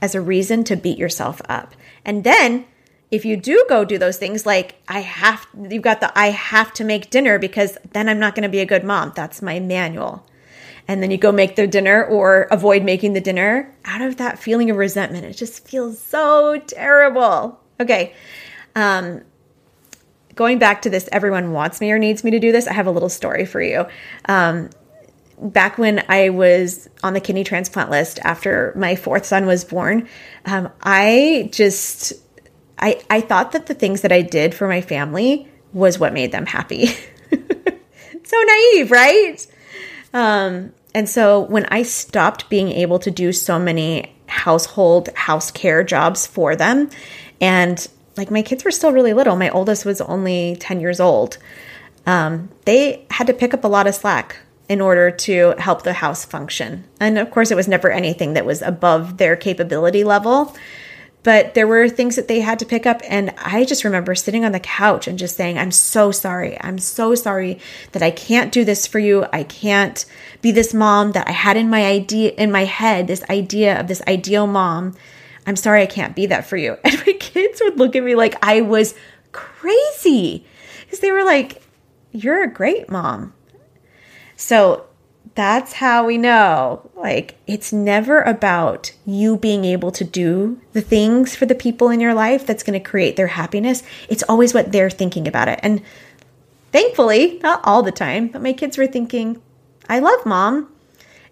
as 0.00 0.16
a 0.16 0.20
reason 0.20 0.64
to 0.64 0.74
beat 0.74 0.98
yourself 0.98 1.40
up. 1.48 1.76
And 2.04 2.24
then 2.24 2.64
if 3.12 3.24
you 3.24 3.36
do 3.36 3.64
go 3.68 3.84
do 3.84 3.96
those 3.96 4.16
things 4.16 4.44
like 4.44 4.74
I 4.88 5.02
have 5.02 5.46
you've 5.70 5.84
got 5.84 6.00
the 6.00 6.10
I 6.18 6.30
have 6.30 6.72
to 6.72 6.84
make 6.84 7.10
dinner 7.10 7.38
because 7.38 7.78
then 7.92 8.08
I'm 8.08 8.18
not 8.18 8.34
going 8.34 8.42
to 8.42 8.48
be 8.48 8.58
a 8.58 8.66
good 8.66 8.82
mom. 8.82 9.12
That's 9.14 9.40
my 9.40 9.60
manual. 9.60 10.26
And 10.88 11.00
then 11.00 11.12
you 11.12 11.16
go 11.16 11.30
make 11.30 11.54
the 11.54 11.68
dinner 11.68 12.04
or 12.04 12.48
avoid 12.50 12.82
making 12.82 13.12
the 13.12 13.20
dinner 13.20 13.72
out 13.84 14.02
of 14.02 14.16
that 14.16 14.40
feeling 14.40 14.68
of 14.68 14.78
resentment. 14.78 15.26
It 15.26 15.34
just 15.34 15.68
feels 15.68 16.00
so 16.00 16.58
terrible. 16.58 17.61
Okay. 17.82 18.14
Um 18.74 19.22
going 20.34 20.58
back 20.58 20.82
to 20.82 20.90
this 20.90 21.08
everyone 21.12 21.52
wants 21.52 21.80
me 21.80 21.92
or 21.92 21.98
needs 21.98 22.24
me 22.24 22.30
to 22.32 22.40
do 22.40 22.52
this, 22.52 22.66
I 22.66 22.72
have 22.72 22.86
a 22.86 22.90
little 22.90 23.10
story 23.10 23.44
for 23.44 23.60
you. 23.60 23.86
Um 24.26 24.70
back 25.42 25.76
when 25.76 26.04
I 26.08 26.30
was 26.30 26.88
on 27.02 27.14
the 27.14 27.20
kidney 27.20 27.44
transplant 27.44 27.90
list 27.90 28.18
after 28.22 28.72
my 28.76 28.96
fourth 28.96 29.26
son 29.26 29.46
was 29.46 29.64
born, 29.64 30.08
um, 30.44 30.70
I 30.82 31.50
just 31.52 32.12
I 32.78 33.00
I 33.10 33.20
thought 33.20 33.52
that 33.52 33.66
the 33.66 33.74
things 33.74 34.02
that 34.02 34.12
I 34.12 34.22
did 34.22 34.54
for 34.54 34.68
my 34.68 34.80
family 34.80 35.48
was 35.72 35.98
what 35.98 36.12
made 36.12 36.32
them 36.32 36.46
happy. 36.46 36.86
so 38.24 38.42
naive, 38.46 38.90
right? 38.90 39.46
Um, 40.14 40.72
and 40.94 41.08
so 41.08 41.40
when 41.40 41.64
I 41.66 41.82
stopped 41.82 42.50
being 42.50 42.68
able 42.68 42.98
to 43.00 43.10
do 43.10 43.32
so 43.32 43.58
many 43.58 44.14
household 44.26 45.08
house 45.14 45.50
care 45.50 45.82
jobs 45.82 46.26
for 46.26 46.54
them, 46.54 46.90
and 47.42 47.86
like 48.16 48.30
my 48.30 48.40
kids 48.40 48.64
were 48.64 48.70
still 48.70 48.92
really 48.92 49.12
little, 49.12 49.36
my 49.36 49.50
oldest 49.50 49.84
was 49.84 50.00
only 50.00 50.56
ten 50.56 50.80
years 50.80 51.00
old. 51.00 51.36
Um, 52.06 52.48
they 52.64 53.04
had 53.10 53.26
to 53.26 53.34
pick 53.34 53.52
up 53.52 53.64
a 53.64 53.68
lot 53.68 53.86
of 53.86 53.94
slack 53.94 54.38
in 54.68 54.80
order 54.80 55.10
to 55.10 55.54
help 55.58 55.82
the 55.82 55.92
house 55.92 56.24
function. 56.24 56.84
And 56.98 57.18
of 57.18 57.30
course, 57.30 57.50
it 57.50 57.56
was 57.56 57.68
never 57.68 57.90
anything 57.90 58.32
that 58.32 58.46
was 58.46 58.62
above 58.62 59.18
their 59.18 59.36
capability 59.36 60.04
level. 60.04 60.56
But 61.24 61.54
there 61.54 61.68
were 61.68 61.88
things 61.88 62.16
that 62.16 62.26
they 62.26 62.40
had 62.40 62.58
to 62.58 62.66
pick 62.66 62.84
up. 62.84 63.00
And 63.04 63.32
I 63.38 63.64
just 63.64 63.84
remember 63.84 64.14
sitting 64.14 64.44
on 64.44 64.52
the 64.52 64.58
couch 64.60 65.06
and 65.06 65.18
just 65.18 65.36
saying, 65.36 65.56
I'm 65.56 65.70
so 65.70 66.10
sorry. 66.10 66.60
I'm 66.60 66.78
so 66.78 67.14
sorry 67.14 67.60
that 67.92 68.02
I 68.02 68.10
can't 68.10 68.50
do 68.50 68.64
this 68.64 68.86
for 68.86 68.98
you. 68.98 69.26
I 69.32 69.44
can't 69.44 70.04
be 70.40 70.50
this 70.50 70.74
mom 70.74 71.12
that 71.12 71.28
I 71.28 71.32
had 71.32 71.56
in 71.56 71.70
my 71.70 71.84
idea, 71.84 72.32
in 72.32 72.50
my 72.50 72.64
head, 72.64 73.06
this 73.06 73.22
idea 73.30 73.78
of 73.78 73.86
this 73.86 74.02
ideal 74.08 74.46
mom. 74.46 74.96
I'm 75.46 75.56
sorry 75.56 75.82
I 75.82 75.86
can't 75.86 76.14
be 76.14 76.26
that 76.26 76.46
for 76.46 76.56
you. 76.56 76.76
And 76.84 76.96
my 77.06 77.12
kids 77.14 77.60
would 77.64 77.78
look 77.78 77.96
at 77.96 78.02
me 78.02 78.14
like 78.14 78.36
I 78.42 78.60
was 78.60 78.94
crazy 79.32 80.46
because 80.82 81.00
they 81.00 81.10
were 81.10 81.24
like, 81.24 81.62
You're 82.12 82.42
a 82.42 82.52
great 82.52 82.90
mom. 82.90 83.34
So 84.36 84.86
that's 85.34 85.74
how 85.74 86.04
we 86.04 86.18
know 86.18 86.90
like 86.94 87.36
it's 87.46 87.72
never 87.72 88.20
about 88.22 88.92
you 89.06 89.36
being 89.36 89.64
able 89.64 89.90
to 89.90 90.04
do 90.04 90.60
the 90.72 90.80
things 90.80 91.34
for 91.34 91.46
the 91.46 91.54
people 91.54 91.88
in 91.88 92.00
your 92.00 92.12
life 92.12 92.46
that's 92.46 92.62
going 92.62 92.78
to 92.78 92.90
create 92.90 93.16
their 93.16 93.28
happiness. 93.28 93.82
It's 94.08 94.22
always 94.24 94.52
what 94.52 94.72
they're 94.72 94.90
thinking 94.90 95.26
about 95.26 95.48
it. 95.48 95.58
And 95.62 95.82
thankfully, 96.70 97.38
not 97.42 97.60
all 97.64 97.82
the 97.82 97.92
time, 97.92 98.28
but 98.28 98.42
my 98.42 98.52
kids 98.52 98.76
were 98.76 98.86
thinking, 98.86 99.40
I 99.88 100.00
love 100.00 100.26
mom. 100.26 100.68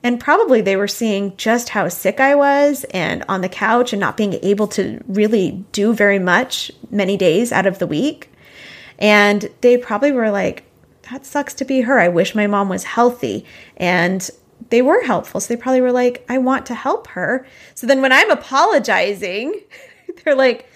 And 0.03 0.19
probably 0.19 0.61
they 0.63 0.77
were 0.77 0.89
seeing 0.89 1.37
just 1.37 1.69
how 1.69 1.89
sick 1.89 2.21
I 2.21 2.35
was 2.35 2.85
and 2.85 3.25
on 3.29 3.43
the 3.43 3.49
couch 3.49 3.93
and 3.93 4.01
not 4.01 4.17
being 4.17 4.35
able 4.43 4.67
to 4.69 5.03
really 5.07 5.65
do 5.73 5.93
very 5.93 6.19
much 6.19 6.71
many 6.91 7.17
days 7.17 7.53
out 7.53 7.67
of 7.67 7.79
the 7.79 7.87
week. 7.87 8.33
And 8.99 9.51
they 9.61 9.77
probably 9.77 10.13
were 10.13 10.31
like, 10.31 10.65
that 11.11 11.27
sucks 11.27 11.55
to 11.55 11.65
be 11.65 11.83
her. 11.83 11.99
I 11.99 12.09
wish 12.09 12.35
my 12.35 12.47
mom 12.47 12.69
was 12.69 12.85
healthy. 12.85 13.45
And 13.77 14.29
they 14.71 14.83
were 14.83 15.03
helpful. 15.03 15.41
So 15.41 15.53
they 15.53 15.61
probably 15.61 15.81
were 15.81 15.93
like, 15.93 16.25
I 16.29 16.39
want 16.39 16.67
to 16.67 16.75
help 16.75 17.09
her. 17.09 17.47
So 17.75 17.87
then 17.87 18.01
when 18.01 18.13
I'm 18.13 18.31
apologizing, 18.31 19.61
they're 20.25 20.35
like, 20.35 20.69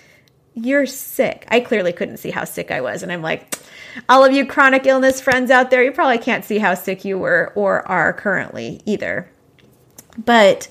You're 0.54 0.86
sick. 0.86 1.46
I 1.48 1.60
clearly 1.60 1.92
couldn't 1.92 2.18
see 2.18 2.30
how 2.30 2.44
sick 2.44 2.70
I 2.70 2.80
was. 2.80 3.02
And 3.02 3.10
I'm 3.10 3.22
like, 3.22 3.56
All 4.08 4.24
of 4.24 4.32
you 4.32 4.46
chronic 4.46 4.86
illness 4.86 5.20
friends 5.20 5.50
out 5.50 5.70
there, 5.70 5.82
you 5.82 5.92
probably 5.92 6.18
can't 6.18 6.44
see 6.44 6.58
how 6.58 6.74
sick 6.74 7.04
you 7.04 7.18
were 7.18 7.52
or 7.54 7.86
are 7.88 8.12
currently 8.12 8.80
either. 8.84 9.30
But 10.22 10.68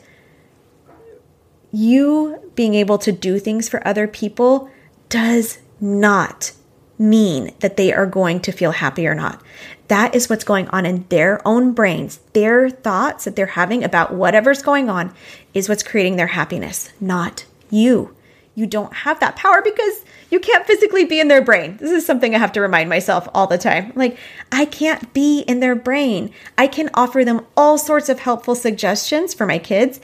you 1.72 2.52
being 2.56 2.76
able 2.76 2.98
to 3.00 3.12
do 3.12 3.40
things 3.40 3.68
for 3.68 3.86
other 3.88 4.08
people 4.08 4.70
does 5.10 5.60
not 5.82 6.52
mean 7.00 7.52
that 7.60 7.78
they 7.78 7.92
are 7.92 8.06
going 8.06 8.40
to 8.42 8.52
feel 8.52 8.72
happy 8.72 9.08
or 9.08 9.16
not. 9.16 9.42
That 9.88 10.16
is 10.16 10.30
what's 10.30 10.44
going 10.44 10.68
on 10.70 10.86
in 10.86 11.06
their 11.10 11.46
own 11.48 11.74
brains. 11.74 12.20
Their 12.34 12.70
thoughts 12.70 13.26
that 13.26 13.36
they're 13.36 13.48
having 13.48 13.84
about 13.84 14.14
whatever's 14.14 14.62
going 14.62 14.90
on 14.90 15.14
is 15.54 15.68
what's 15.68 15.84
creating 15.84 16.16
their 16.16 16.28
happiness, 16.28 16.90
not 17.02 17.46
you. 17.70 18.16
You 18.56 18.68
don't 18.68 18.94
have 18.94 19.20
that 19.20 19.36
power 19.36 19.62
because 19.64 20.06
you 20.30 20.40
can't 20.40 20.66
physically 20.66 21.06
be 21.06 21.20
in 21.20 21.28
their 21.28 21.42
brain. 21.42 21.78
This 21.78 21.92
is 21.92 22.06
something 22.06 22.36
I 22.36 22.38
have 22.38 22.52
to 22.54 22.62
remind 22.62 22.90
myself 22.90 23.28
all 23.34 23.48
the 23.48 23.58
time. 23.58 23.94
Like, 23.96 24.18
I 24.52 24.66
can't 24.66 25.12
be 25.14 25.40
in 25.42 25.60
their 25.60 25.76
brain. 25.76 26.32
I 26.58 26.68
can 26.68 26.90
offer 26.94 27.26
them 27.26 27.46
all 27.58 27.78
sorts 27.78 28.10
of 28.10 28.20
helpful 28.20 28.54
suggestions 28.54 29.34
for 29.34 29.46
my 29.48 29.58
kids, 29.58 30.00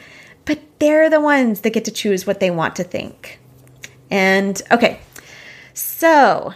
but 0.46 0.60
they're 0.79 1.10
the 1.10 1.22
ones 1.22 1.62
that 1.62 1.74
get 1.74 1.86
to 1.86 1.91
choose 1.91 2.25
what 2.25 2.39
they 2.39 2.50
want 2.50 2.75
to 2.77 2.84
think. 2.84 3.39
And 4.10 4.60
okay, 4.72 5.00
so 5.74 6.53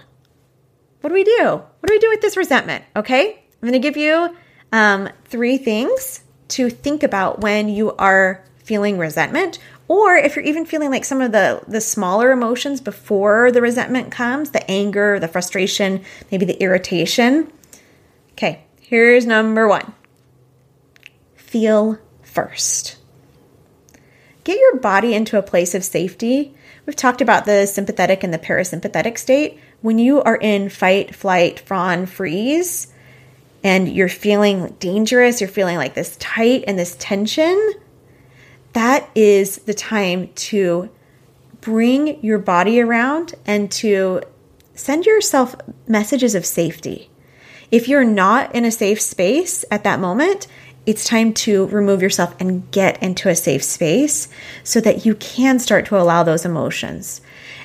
what 1.01 1.09
do 1.09 1.13
we 1.13 1.23
do? 1.23 1.43
What 1.43 1.87
do 1.87 1.93
we 1.93 1.99
do 1.99 2.09
with 2.09 2.21
this 2.21 2.37
resentment? 2.37 2.85
Okay, 2.95 3.43
I'm 3.61 3.71
to 3.71 3.79
give 3.79 3.97
you 3.97 4.35
um, 4.71 5.09
three 5.25 5.57
things 5.57 6.23
to 6.49 6.69
think 6.69 7.03
about 7.03 7.41
when 7.41 7.69
you 7.69 7.93
are 7.97 8.43
feeling 8.63 8.97
resentment 8.97 9.59
or 9.93 10.15
if 10.15 10.35
you're 10.35 10.45
even 10.45 10.65
feeling 10.65 10.89
like 10.89 11.05
some 11.05 11.21
of 11.21 11.31
the 11.31 11.61
the 11.67 11.81
smaller 11.81 12.31
emotions 12.31 12.81
before 12.81 13.51
the 13.51 13.61
resentment 13.61 14.11
comes 14.11 14.49
the 14.49 14.71
anger 14.71 15.19
the 15.19 15.27
frustration 15.27 16.03
maybe 16.31 16.45
the 16.45 16.61
irritation. 16.61 17.51
Okay 18.31 18.63
here's 18.81 19.25
number 19.25 19.67
1 19.67 19.93
feel 21.35 21.99
first. 22.23 22.97
Get 24.43 24.59
your 24.59 24.77
body 24.77 25.13
into 25.13 25.37
a 25.37 25.43
place 25.43 25.75
of 25.75 25.83
safety. 25.83 26.55
We've 26.85 26.95
talked 26.95 27.21
about 27.21 27.45
the 27.45 27.67
sympathetic 27.67 28.23
and 28.23 28.33
the 28.33 28.39
parasympathetic 28.39 29.17
state. 29.17 29.59
When 29.81 29.99
you 29.99 30.21
are 30.23 30.35
in 30.35 30.69
fight, 30.69 31.13
flight, 31.15 31.59
fawn, 31.59 32.07
freeze, 32.07 32.87
and 33.63 33.87
you're 33.87 34.09
feeling 34.09 34.75
dangerous, 34.79 35.39
you're 35.39 35.49
feeling 35.49 35.77
like 35.77 35.93
this 35.93 36.17
tight 36.17 36.65
and 36.67 36.77
this 36.77 36.97
tension, 36.99 37.73
that 38.73 39.09
is 39.15 39.57
the 39.59 39.73
time 39.73 40.29
to 40.33 40.89
bring 41.61 42.21
your 42.23 42.39
body 42.39 42.81
around 42.81 43.35
and 43.45 43.71
to 43.71 44.21
send 44.75 45.05
yourself 45.05 45.55
messages 45.87 46.35
of 46.35 46.45
safety. 46.45 47.09
If 47.71 47.87
you're 47.87 48.03
not 48.03 48.53
in 48.53 48.65
a 48.65 48.71
safe 48.71 49.01
space 49.01 49.63
at 49.71 49.83
that 49.83 49.99
moment, 49.99 50.47
it's 50.85 51.05
time 51.05 51.33
to 51.33 51.67
remove 51.67 52.01
yourself 52.01 52.35
and 52.39 52.69
get 52.71 53.01
into 53.01 53.29
a 53.29 53.35
safe 53.35 53.63
space 53.63 54.27
so 54.63 54.81
that 54.81 55.05
you 55.05 55.15
can 55.15 55.59
start 55.59 55.85
to 55.85 55.97
allow 55.97 56.23
those 56.23 56.45
emotions. 56.45 57.21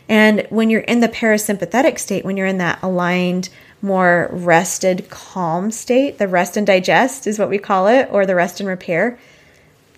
And 0.08 0.46
when 0.50 0.70
you're 0.70 0.80
in 0.82 1.00
the 1.00 1.08
parasympathetic 1.08 1.98
state, 1.98 2.24
when 2.24 2.36
you're 2.36 2.46
in 2.46 2.58
that 2.58 2.78
aligned, 2.82 3.48
more 3.82 4.28
rested, 4.32 5.10
calm 5.10 5.70
state, 5.70 6.18
the 6.18 6.28
rest 6.28 6.56
and 6.56 6.66
digest 6.66 7.26
is 7.26 7.38
what 7.38 7.50
we 7.50 7.58
call 7.58 7.88
it, 7.88 8.08
or 8.10 8.24
the 8.24 8.34
rest 8.34 8.60
and 8.60 8.68
repair, 8.68 9.18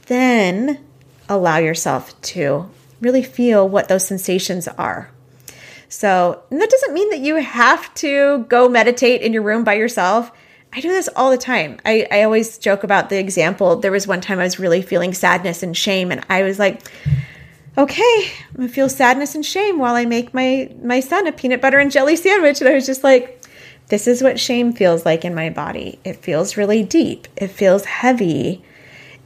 then 0.07 0.79
allow 1.31 1.57
yourself 1.57 2.21
to 2.21 2.69
really 3.01 3.23
feel 3.23 3.67
what 3.67 3.89
those 3.89 4.07
sensations 4.07 4.69
are. 4.69 5.11
So, 5.89 6.43
that 6.51 6.71
doesn't 6.71 6.95
mean 6.95 7.11
that 7.11 7.21
you 7.21 7.37
have 7.37 7.93
to 7.95 8.45
go 8.49 8.69
meditate 8.69 9.23
in 9.23 9.33
your 9.33 9.43
room 9.43 9.65
by 9.65 9.75
yourself. 9.75 10.31
I 10.73 10.81
do 10.81 10.89
this 10.89 11.09
all 11.17 11.31
the 11.31 11.39
time. 11.39 11.81
I, 11.85 12.07
I 12.13 12.23
always 12.23 12.59
joke 12.59 12.85
about 12.85 13.09
the 13.09 13.19
example. 13.19 13.77
There 13.77 13.91
was 13.91 14.07
one 14.07 14.21
time 14.21 14.39
I 14.39 14.45
was 14.45 14.61
really 14.61 14.83
feeling 14.83 15.15
sadness 15.15 15.65
and 15.65 15.77
shame, 15.77 16.13
and 16.13 16.25
I 16.29 16.43
was 16.43 16.61
like, 16.61 16.81
okay, 17.77 18.31
I'm 18.51 18.57
gonna 18.57 18.69
feel 18.69 18.89
sadness 18.89 19.35
and 19.35 19.45
shame 19.45 19.79
while 19.79 19.95
I 19.95 20.05
make 20.05 20.35
my 20.35 20.71
my 20.83 21.01
son 21.01 21.27
a 21.27 21.33
peanut 21.33 21.61
butter 21.61 21.79
and 21.79 21.91
jelly 21.91 22.17
sandwich. 22.17 22.61
And 22.61 22.69
I 22.69 22.75
was 22.75 22.87
just 22.87 23.03
like, 23.03 23.43
this 23.89 24.07
is 24.07 24.23
what 24.23 24.39
shame 24.39 24.73
feels 24.73 25.05
like 25.05 25.25
in 25.25 25.35
my 25.35 25.51
body. 25.51 25.99
It 26.05 26.17
feels 26.17 26.57
really 26.57 26.85
deep. 26.85 27.27
It 27.37 27.49
feels 27.49 27.85
heavy. 27.85 28.63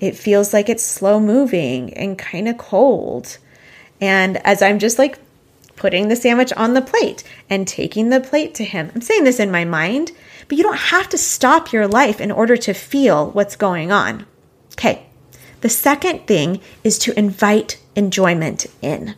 It 0.05 0.17
feels 0.19 0.53
like 0.53 0.69
it's 0.69 0.83
slow 0.83 1.19
moving 1.19 1.95
and 1.95 2.19
kind 2.19 2.47
of 2.47 2.59
cold. 2.59 3.39
And 4.03 4.37
as 4.47 4.61
I'm 4.61 4.79
just 4.79 4.99
like 4.99 5.19
putting 5.77 6.09
the 6.09 6.17
sandwich 6.17 6.53
on 6.53 6.75
the 6.75 6.83
plate 6.83 7.25
and 7.49 7.67
taking 7.67 8.11
the 8.11 8.21
plate 8.21 8.55
to 8.57 8.65
him, 8.65 8.93
I'm 8.95 9.01
saying 9.01 9.25
this 9.25 9.41
in 9.41 9.51
my 9.51 9.65
mind, 9.65 10.13
but 10.47 10.59
you 10.59 10.63
don't 10.63 10.77
have 10.77 11.09
to 11.09 11.17
stop 11.17 11.73
your 11.73 11.89
life 11.89 12.21
in 12.21 12.31
order 12.31 12.55
to 12.55 12.75
feel 12.75 13.31
what's 13.31 13.57
going 13.57 13.93
on. 13.93 14.27
Okay. 14.73 15.07
The 15.63 15.71
second 15.71 16.27
thing 16.27 16.61
is 16.85 16.99
to 16.99 17.19
invite 17.19 17.81
enjoyment 17.97 18.67
in, 18.83 19.15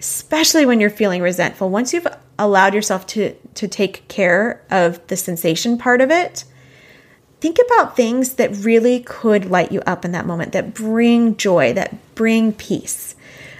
especially 0.00 0.66
when 0.66 0.80
you're 0.80 0.90
feeling 0.90 1.22
resentful. 1.22 1.70
Once 1.70 1.92
you've 1.92 2.08
allowed 2.36 2.74
yourself 2.74 3.06
to, 3.06 3.36
to 3.54 3.68
take 3.68 4.08
care 4.08 4.60
of 4.70 5.06
the 5.06 5.16
sensation 5.16 5.78
part 5.78 6.00
of 6.00 6.10
it, 6.10 6.42
think 7.40 7.58
about 7.66 7.96
things 7.96 8.34
that 8.34 8.56
really 8.56 9.00
could 9.00 9.50
light 9.50 9.72
you 9.72 9.80
up 9.86 10.04
in 10.04 10.12
that 10.12 10.26
moment, 10.26 10.52
that 10.52 10.74
bring 10.74 11.36
joy, 11.36 11.72
that 11.74 12.14
bring 12.14 12.52
peace. 12.52 13.14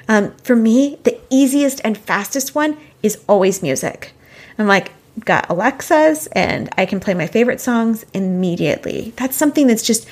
Um, 0.08 0.32
for 0.36 0.56
me, 0.56 0.98
the 1.04 1.18
easiest 1.30 1.80
and 1.84 1.98
fastest 1.98 2.54
one 2.54 2.76
is 3.02 3.22
always 3.28 3.62
music. 3.62 4.12
I'm 4.58 4.66
like, 4.66 4.92
got 5.24 5.48
Alexa's 5.48 6.26
and 6.28 6.68
I 6.76 6.86
can 6.86 7.00
play 7.00 7.14
my 7.14 7.26
favorite 7.26 7.60
songs 7.60 8.04
immediately. 8.12 9.12
That's 9.16 9.36
something 9.36 9.66
that's 9.66 9.82
just 9.82 10.06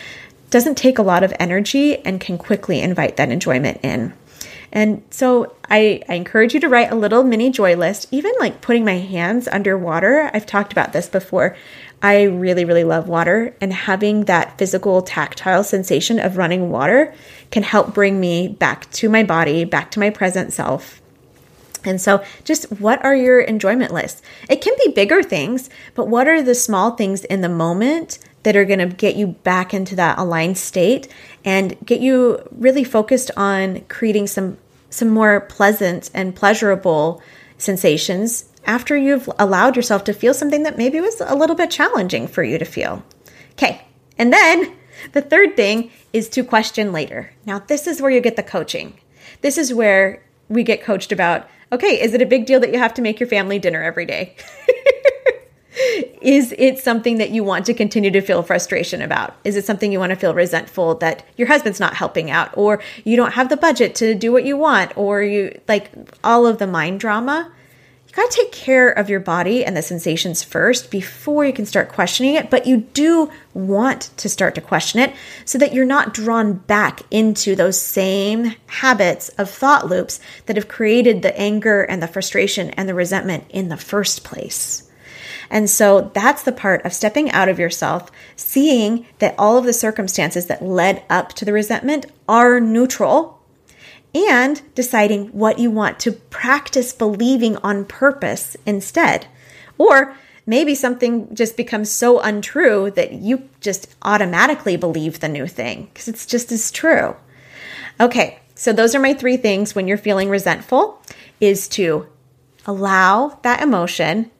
doesn't 0.50 0.76
take 0.76 0.98
a 0.98 1.02
lot 1.02 1.22
of 1.22 1.34
energy 1.38 1.96
and 2.04 2.20
can 2.20 2.38
quickly 2.38 2.80
invite 2.80 3.16
that 3.16 3.30
enjoyment 3.30 3.80
in. 3.82 4.12
And 4.72 5.02
so 5.10 5.54
I, 5.70 6.02
I, 6.08 6.14
encourage 6.14 6.52
you 6.52 6.60
to 6.60 6.68
write 6.68 6.90
a 6.90 6.96
little 6.96 7.22
mini 7.22 7.50
joy 7.50 7.76
list, 7.76 8.08
even 8.10 8.32
like 8.40 8.60
putting 8.60 8.84
my 8.84 8.98
hands 8.98 9.46
underwater. 9.46 10.30
I've 10.34 10.46
talked 10.46 10.72
about 10.72 10.92
this 10.92 11.08
before. 11.08 11.56
I 12.04 12.24
really, 12.24 12.66
really 12.66 12.84
love 12.84 13.08
water, 13.08 13.56
and 13.62 13.72
having 13.72 14.26
that 14.26 14.58
physical, 14.58 15.00
tactile 15.00 15.64
sensation 15.64 16.20
of 16.20 16.36
running 16.36 16.68
water 16.68 17.14
can 17.50 17.62
help 17.62 17.94
bring 17.94 18.20
me 18.20 18.46
back 18.46 18.90
to 18.92 19.08
my 19.08 19.22
body, 19.22 19.64
back 19.64 19.90
to 19.92 20.00
my 20.00 20.10
present 20.10 20.52
self. 20.52 21.00
And 21.82 21.98
so, 21.98 22.22
just 22.44 22.70
what 22.72 23.02
are 23.02 23.16
your 23.16 23.40
enjoyment 23.40 23.90
lists? 23.90 24.20
It 24.50 24.60
can 24.60 24.74
be 24.84 24.92
bigger 24.92 25.22
things, 25.22 25.70
but 25.94 26.06
what 26.06 26.28
are 26.28 26.42
the 26.42 26.54
small 26.54 26.90
things 26.90 27.24
in 27.24 27.40
the 27.40 27.48
moment 27.48 28.18
that 28.42 28.54
are 28.54 28.66
going 28.66 28.86
to 28.86 28.94
get 28.94 29.16
you 29.16 29.28
back 29.28 29.72
into 29.72 29.96
that 29.96 30.18
aligned 30.18 30.58
state 30.58 31.08
and 31.42 31.74
get 31.86 32.00
you 32.00 32.46
really 32.50 32.84
focused 32.84 33.30
on 33.34 33.80
creating 33.88 34.26
some 34.26 34.58
some 34.90 35.08
more 35.08 35.40
pleasant 35.40 36.10
and 36.12 36.36
pleasurable 36.36 37.22
sensations 37.56 38.44
after 38.66 38.96
you've 38.96 39.28
allowed 39.38 39.76
yourself 39.76 40.04
to 40.04 40.12
feel 40.12 40.34
something 40.34 40.62
that 40.62 40.78
maybe 40.78 41.00
was 41.00 41.20
a 41.20 41.34
little 41.34 41.56
bit 41.56 41.70
challenging 41.70 42.26
for 42.26 42.42
you 42.42 42.58
to 42.58 42.64
feel. 42.64 43.02
Okay, 43.52 43.86
and 44.18 44.32
then 44.32 44.74
the 45.12 45.22
third 45.22 45.56
thing 45.56 45.90
is 46.12 46.28
to 46.30 46.44
question 46.44 46.92
later. 46.92 47.32
Now, 47.44 47.58
this 47.58 47.86
is 47.86 48.00
where 48.00 48.10
you 48.10 48.20
get 48.20 48.36
the 48.36 48.42
coaching. 48.42 48.98
This 49.40 49.58
is 49.58 49.74
where 49.74 50.22
we 50.48 50.62
get 50.62 50.82
coached 50.82 51.12
about 51.12 51.48
okay, 51.72 52.00
is 52.00 52.14
it 52.14 52.22
a 52.22 52.26
big 52.26 52.46
deal 52.46 52.60
that 52.60 52.72
you 52.72 52.78
have 52.78 52.94
to 52.94 53.02
make 53.02 53.18
your 53.18 53.28
family 53.28 53.58
dinner 53.58 53.82
every 53.82 54.06
day? 54.06 54.36
is 56.22 56.54
it 56.56 56.78
something 56.78 57.18
that 57.18 57.30
you 57.30 57.42
want 57.42 57.66
to 57.66 57.74
continue 57.74 58.10
to 58.12 58.20
feel 58.20 58.42
frustration 58.42 59.02
about? 59.02 59.34
Is 59.44 59.56
it 59.56 59.64
something 59.64 59.90
you 59.90 59.98
want 59.98 60.10
to 60.10 60.16
feel 60.16 60.34
resentful 60.34 60.94
that 60.96 61.26
your 61.36 61.48
husband's 61.48 61.80
not 61.80 61.94
helping 61.94 62.30
out 62.30 62.56
or 62.56 62.80
you 63.02 63.16
don't 63.16 63.32
have 63.32 63.48
the 63.48 63.56
budget 63.56 63.94
to 63.96 64.14
do 64.14 64.32
what 64.32 64.44
you 64.44 64.56
want 64.56 64.96
or 64.96 65.22
you 65.22 65.60
like 65.66 65.90
all 66.22 66.46
of 66.46 66.58
the 66.58 66.66
mind 66.66 67.00
drama? 67.00 67.50
Got 68.16 68.30
to 68.30 68.36
take 68.36 68.52
care 68.52 68.90
of 68.90 69.10
your 69.10 69.20
body 69.20 69.64
and 69.64 69.76
the 69.76 69.82
sensations 69.82 70.42
first 70.42 70.90
before 70.90 71.44
you 71.44 71.52
can 71.52 71.66
start 71.66 71.88
questioning 71.88 72.34
it. 72.34 72.50
But 72.50 72.66
you 72.66 72.78
do 72.78 73.30
want 73.52 74.10
to 74.18 74.28
start 74.28 74.54
to 74.54 74.60
question 74.60 75.00
it 75.00 75.14
so 75.44 75.58
that 75.58 75.72
you're 75.72 75.84
not 75.84 76.14
drawn 76.14 76.54
back 76.54 77.02
into 77.10 77.56
those 77.56 77.80
same 77.80 78.54
habits 78.66 79.28
of 79.30 79.50
thought 79.50 79.88
loops 79.88 80.20
that 80.46 80.56
have 80.56 80.68
created 80.68 81.22
the 81.22 81.36
anger 81.38 81.82
and 81.82 82.02
the 82.02 82.08
frustration 82.08 82.70
and 82.70 82.88
the 82.88 82.94
resentment 82.94 83.44
in 83.50 83.68
the 83.68 83.76
first 83.76 84.24
place. 84.24 84.90
And 85.50 85.68
so 85.68 86.10
that's 86.14 86.42
the 86.42 86.52
part 86.52 86.84
of 86.84 86.92
stepping 86.92 87.30
out 87.30 87.48
of 87.48 87.58
yourself, 87.58 88.10
seeing 88.36 89.06
that 89.18 89.34
all 89.38 89.58
of 89.58 89.64
the 89.64 89.72
circumstances 89.72 90.46
that 90.46 90.64
led 90.64 91.02
up 91.10 91.32
to 91.34 91.44
the 91.44 91.52
resentment 91.52 92.06
are 92.28 92.60
neutral 92.60 93.40
and 94.14 94.62
deciding 94.74 95.26
what 95.28 95.58
you 95.58 95.70
want 95.70 95.98
to 96.00 96.12
practice 96.12 96.92
believing 96.92 97.56
on 97.58 97.84
purpose 97.84 98.56
instead. 98.64 99.26
Or 99.76 100.16
maybe 100.46 100.74
something 100.74 101.34
just 101.34 101.56
becomes 101.56 101.90
so 101.90 102.20
untrue 102.20 102.90
that 102.92 103.12
you 103.12 103.48
just 103.60 103.94
automatically 104.02 104.76
believe 104.76 105.20
the 105.20 105.28
new 105.28 105.46
thing 105.46 105.88
because 105.92 106.08
it's 106.08 106.26
just 106.26 106.52
as 106.52 106.70
true. 106.70 107.16
Okay, 108.00 108.38
so 108.54 108.72
those 108.72 108.94
are 108.94 109.00
my 109.00 109.14
three 109.14 109.36
things 109.36 109.74
when 109.74 109.88
you're 109.88 109.98
feeling 109.98 110.28
resentful 110.28 111.02
is 111.40 111.68
to 111.68 112.06
allow 112.66 113.38
that 113.42 113.62
emotion 113.62 114.30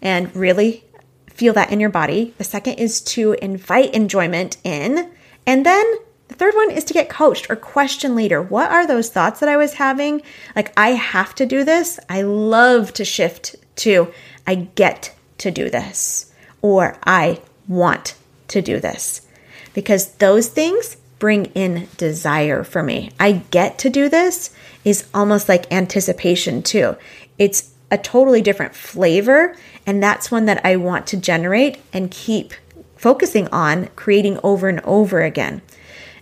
and 0.00 0.34
really 0.34 0.84
feel 1.30 1.52
that 1.54 1.72
in 1.72 1.80
your 1.80 1.90
body. 1.90 2.34
The 2.38 2.44
second 2.44 2.74
is 2.74 3.00
to 3.02 3.32
invite 3.34 3.94
enjoyment 3.94 4.58
in 4.64 5.10
and 5.46 5.64
then 5.64 5.84
the 6.28 6.34
third 6.34 6.54
one 6.54 6.70
is 6.70 6.84
to 6.84 6.94
get 6.94 7.08
coached 7.08 7.50
or 7.50 7.56
question 7.56 8.14
later. 8.14 8.40
What 8.40 8.70
are 8.70 8.86
those 8.86 9.08
thoughts 9.08 9.40
that 9.40 9.48
I 9.48 9.56
was 9.56 9.74
having? 9.74 10.22
Like, 10.54 10.72
I 10.76 10.90
have 10.90 11.34
to 11.36 11.46
do 11.46 11.64
this. 11.64 11.98
I 12.08 12.22
love 12.22 12.92
to 12.94 13.04
shift 13.04 13.56
to, 13.76 14.12
I 14.46 14.54
get 14.54 15.14
to 15.38 15.50
do 15.50 15.70
this, 15.70 16.32
or 16.60 16.98
I 17.04 17.40
want 17.66 18.14
to 18.48 18.60
do 18.60 18.78
this. 18.78 19.26
Because 19.72 20.12
those 20.14 20.48
things 20.48 20.96
bring 21.18 21.46
in 21.46 21.88
desire 21.96 22.62
for 22.62 22.82
me. 22.82 23.10
I 23.18 23.32
get 23.50 23.78
to 23.78 23.90
do 23.90 24.08
this 24.08 24.54
is 24.84 25.08
almost 25.14 25.48
like 25.48 25.72
anticipation, 25.72 26.62
too. 26.62 26.96
It's 27.38 27.72
a 27.90 27.96
totally 27.98 28.42
different 28.42 28.74
flavor, 28.74 29.56
and 29.86 30.02
that's 30.02 30.30
one 30.30 30.44
that 30.44 30.64
I 30.64 30.76
want 30.76 31.06
to 31.08 31.16
generate 31.16 31.78
and 31.92 32.10
keep 32.10 32.52
focusing 32.96 33.48
on 33.48 33.86
creating 33.96 34.38
over 34.42 34.68
and 34.68 34.80
over 34.80 35.22
again 35.22 35.62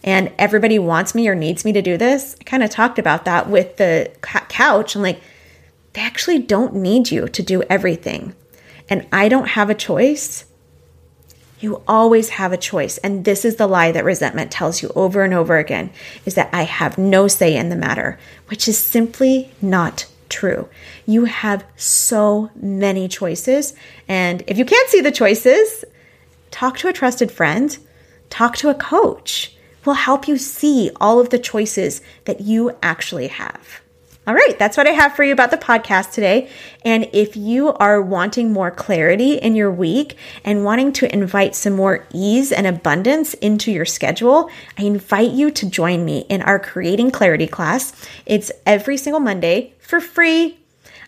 and 0.04 0.32
everybody 0.38 0.78
wants 0.78 1.14
me 1.14 1.28
or 1.28 1.34
needs 1.34 1.64
me 1.64 1.72
to 1.72 1.82
do 1.82 1.96
this. 1.96 2.36
I 2.40 2.44
kind 2.44 2.62
of 2.62 2.70
talked 2.70 2.98
about 2.98 3.24
that 3.24 3.48
with 3.48 3.76
the 3.76 4.10
couch. 4.20 4.94
I'm 4.94 5.02
like, 5.02 5.20
they 5.92 6.02
actually 6.02 6.38
don't 6.38 6.74
need 6.74 7.10
you 7.10 7.28
to 7.28 7.42
do 7.42 7.62
everything. 7.64 8.34
And 8.88 9.06
I 9.12 9.28
don't 9.28 9.48
have 9.48 9.70
a 9.70 9.74
choice. 9.74 10.44
You 11.58 11.82
always 11.88 12.28
have 12.30 12.52
a 12.52 12.58
choice. 12.58 12.98
And 12.98 13.24
this 13.24 13.44
is 13.44 13.56
the 13.56 13.66
lie 13.66 13.92
that 13.92 14.04
resentment 14.04 14.50
tells 14.50 14.82
you 14.82 14.92
over 14.94 15.22
and 15.24 15.32
over 15.32 15.56
again 15.56 15.90
is 16.24 16.34
that 16.34 16.50
I 16.52 16.62
have 16.62 16.98
no 16.98 17.28
say 17.28 17.56
in 17.56 17.70
the 17.70 17.76
matter, 17.76 18.18
which 18.48 18.68
is 18.68 18.78
simply 18.78 19.52
not 19.62 20.06
true. 20.28 20.68
You 21.06 21.24
have 21.24 21.64
so 21.76 22.50
many 22.54 23.08
choices. 23.08 23.74
And 24.06 24.42
if 24.46 24.58
you 24.58 24.64
can't 24.64 24.90
see 24.90 25.00
the 25.00 25.10
choices, 25.10 25.84
talk 26.50 26.76
to 26.78 26.88
a 26.88 26.92
trusted 26.92 27.32
friend, 27.32 27.76
talk 28.28 28.56
to 28.56 28.68
a 28.68 28.74
coach 28.74 29.55
will 29.86 29.94
help 29.94 30.28
you 30.28 30.36
see 30.36 30.90
all 31.00 31.20
of 31.20 31.30
the 31.30 31.38
choices 31.38 32.00
that 32.24 32.40
you 32.40 32.76
actually 32.82 33.28
have. 33.28 33.80
All 34.26 34.34
right, 34.34 34.58
that's 34.58 34.76
what 34.76 34.88
I 34.88 34.90
have 34.90 35.14
for 35.14 35.22
you 35.22 35.32
about 35.32 35.52
the 35.52 35.56
podcast 35.56 36.10
today. 36.10 36.50
And 36.84 37.08
if 37.12 37.36
you 37.36 37.72
are 37.74 38.02
wanting 38.02 38.52
more 38.52 38.72
clarity 38.72 39.34
in 39.34 39.54
your 39.54 39.70
week 39.70 40.16
and 40.44 40.64
wanting 40.64 40.92
to 40.94 41.14
invite 41.14 41.54
some 41.54 41.74
more 41.74 42.04
ease 42.12 42.50
and 42.50 42.66
abundance 42.66 43.34
into 43.34 43.70
your 43.70 43.84
schedule, 43.84 44.50
I 44.76 44.82
invite 44.82 45.30
you 45.30 45.52
to 45.52 45.70
join 45.70 46.04
me 46.04 46.26
in 46.28 46.42
our 46.42 46.58
Creating 46.58 47.12
Clarity 47.12 47.46
class. 47.46 47.92
It's 48.26 48.50
every 48.66 48.96
single 48.96 49.20
Monday 49.20 49.74
for 49.78 50.00
free. 50.00 50.58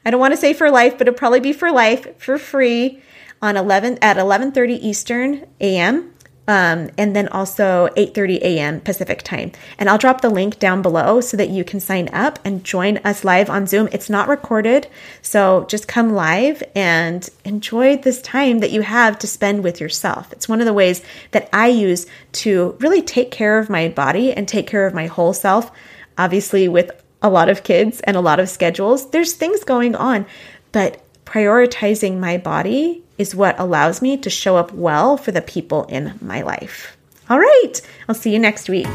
I 0.06 0.12
don't 0.12 0.20
want 0.20 0.32
to 0.32 0.40
say 0.40 0.52
for 0.52 0.70
life, 0.70 0.96
but 0.96 1.08
it'll 1.08 1.18
probably 1.18 1.40
be 1.40 1.52
for 1.52 1.72
life 1.72 2.16
for 2.20 2.38
free 2.38 3.02
on 3.42 3.56
11 3.56 3.98
at 4.00 4.16
11:30 4.16 4.78
Eastern 4.80 5.44
AM 5.60 6.14
um, 6.48 6.90
and 6.98 7.14
then 7.14 7.28
also 7.28 7.88
8.30 7.96 8.38
a.m 8.38 8.80
pacific 8.80 9.22
time. 9.22 9.52
And 9.78 9.88
i'll 9.88 9.98
drop 9.98 10.22
the 10.22 10.30
link 10.30 10.58
down 10.58 10.82
below 10.82 11.20
so 11.20 11.36
that 11.36 11.50
you 11.50 11.62
can 11.62 11.78
sign 11.78 12.08
up 12.12 12.38
and 12.44 12.64
join 12.64 12.96
us 12.98 13.24
live 13.24 13.48
on 13.48 13.66
zoom. 13.66 13.88
It's 13.92 14.10
not 14.10 14.28
recorded 14.28 14.88
so 15.22 15.66
just 15.68 15.86
come 15.86 16.14
live 16.14 16.62
and 16.74 17.28
enjoy 17.44 17.98
this 17.98 18.20
time 18.22 18.58
that 18.60 18.72
you 18.72 18.80
have 18.80 19.18
to 19.20 19.26
spend 19.26 19.62
with 19.62 19.80
yourself. 19.80 20.32
It's 20.32 20.48
one 20.48 20.60
of 20.60 20.66
the 20.66 20.74
ways 20.74 21.04
that 21.30 21.48
i 21.52 21.68
use 21.68 22.06
to 22.32 22.76
really 22.80 23.02
take 23.02 23.30
care 23.30 23.58
of 23.58 23.70
my 23.70 23.88
body 23.88 24.32
and 24.32 24.48
take 24.48 24.66
care 24.66 24.86
of 24.86 24.94
my 24.94 25.06
whole 25.06 25.32
self 25.32 25.70
obviously 26.16 26.66
with 26.66 26.90
a 27.22 27.28
lot 27.28 27.48
of 27.48 27.62
kids 27.62 28.00
and 28.00 28.16
a 28.16 28.20
lot 28.20 28.40
of 28.40 28.48
schedules. 28.48 29.10
There's 29.10 29.34
things 29.34 29.62
going 29.64 29.94
on 29.94 30.26
but 30.72 31.02
prioritizing 31.28 32.18
my 32.18 32.38
body 32.38 33.02
is 33.18 33.34
what 33.34 33.60
allows 33.60 34.00
me 34.00 34.16
to 34.16 34.30
show 34.30 34.56
up 34.56 34.72
well 34.72 35.18
for 35.18 35.30
the 35.30 35.42
people 35.42 35.84
in 35.84 36.18
my 36.22 36.40
life. 36.40 36.96
All 37.28 37.38
right, 37.38 37.74
I'll 38.08 38.14
see 38.14 38.32
you 38.32 38.38
next 38.38 38.70
week. 38.70 38.88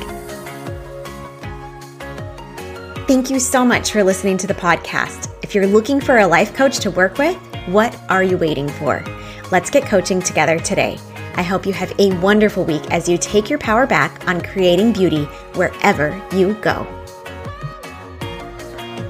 Thank 3.06 3.30
you 3.30 3.40
so 3.40 3.64
much 3.64 3.92
for 3.92 4.04
listening 4.04 4.38
to 4.38 4.48
the 4.48 4.56
podcast. 4.56 5.32
If 5.44 5.54
you're 5.54 5.68
looking 5.68 6.02
for 6.02 6.18
a 6.18 6.28
life 6.28 6.56
coach 6.56 6.80
to 6.80 6.90
work 6.90 7.20
with, 7.20 7.36
what 7.68 7.96
are 8.10 8.24
you 8.24 8.40
waiting 8.40 8.68
for? 8.68 9.04
Let's 9.52 9.70
get 9.70 9.86
coaching 9.86 10.20
together 10.20 10.58
today. 10.58 10.98
I 11.36 11.44
hope 11.44 11.68
you 11.68 11.74
have 11.74 11.94
a 12.00 12.18
wonderful 12.20 12.66
week 12.66 12.90
as 12.90 13.08
you 13.08 13.20
take 13.20 13.48
your 13.48 13.60
power 13.60 13.86
back 13.86 14.28
on 14.28 14.42
creating 14.42 14.94
beauty 14.94 15.26
wherever 15.54 16.20
you 16.32 16.56
go. 16.56 17.03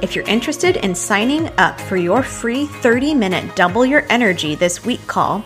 If 0.03 0.17
you're 0.17 0.27
interested 0.27 0.75
in 0.75 0.95
signing 0.95 1.49
up 1.57 1.79
for 1.79 1.95
your 1.95 2.23
free 2.23 2.65
30 2.65 3.15
minute 3.15 3.55
double 3.55 3.85
your 3.85 4.05
energy 4.09 4.53
this 4.53 4.83
week 4.83 5.07
call, 5.07 5.45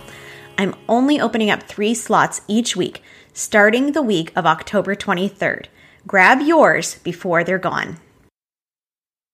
I'm 0.57 0.73
only 0.89 1.21
opening 1.21 1.51
up 1.51 1.61
three 1.61 1.93
slots 1.93 2.41
each 2.47 2.75
week, 2.75 3.03
starting 3.33 3.91
the 3.91 4.01
week 4.01 4.31
of 4.35 4.47
October 4.47 4.95
23rd. 4.95 5.67
Grab 6.07 6.41
yours 6.41 6.95
before 7.03 7.43
they're 7.43 7.59
gone. 7.59 7.97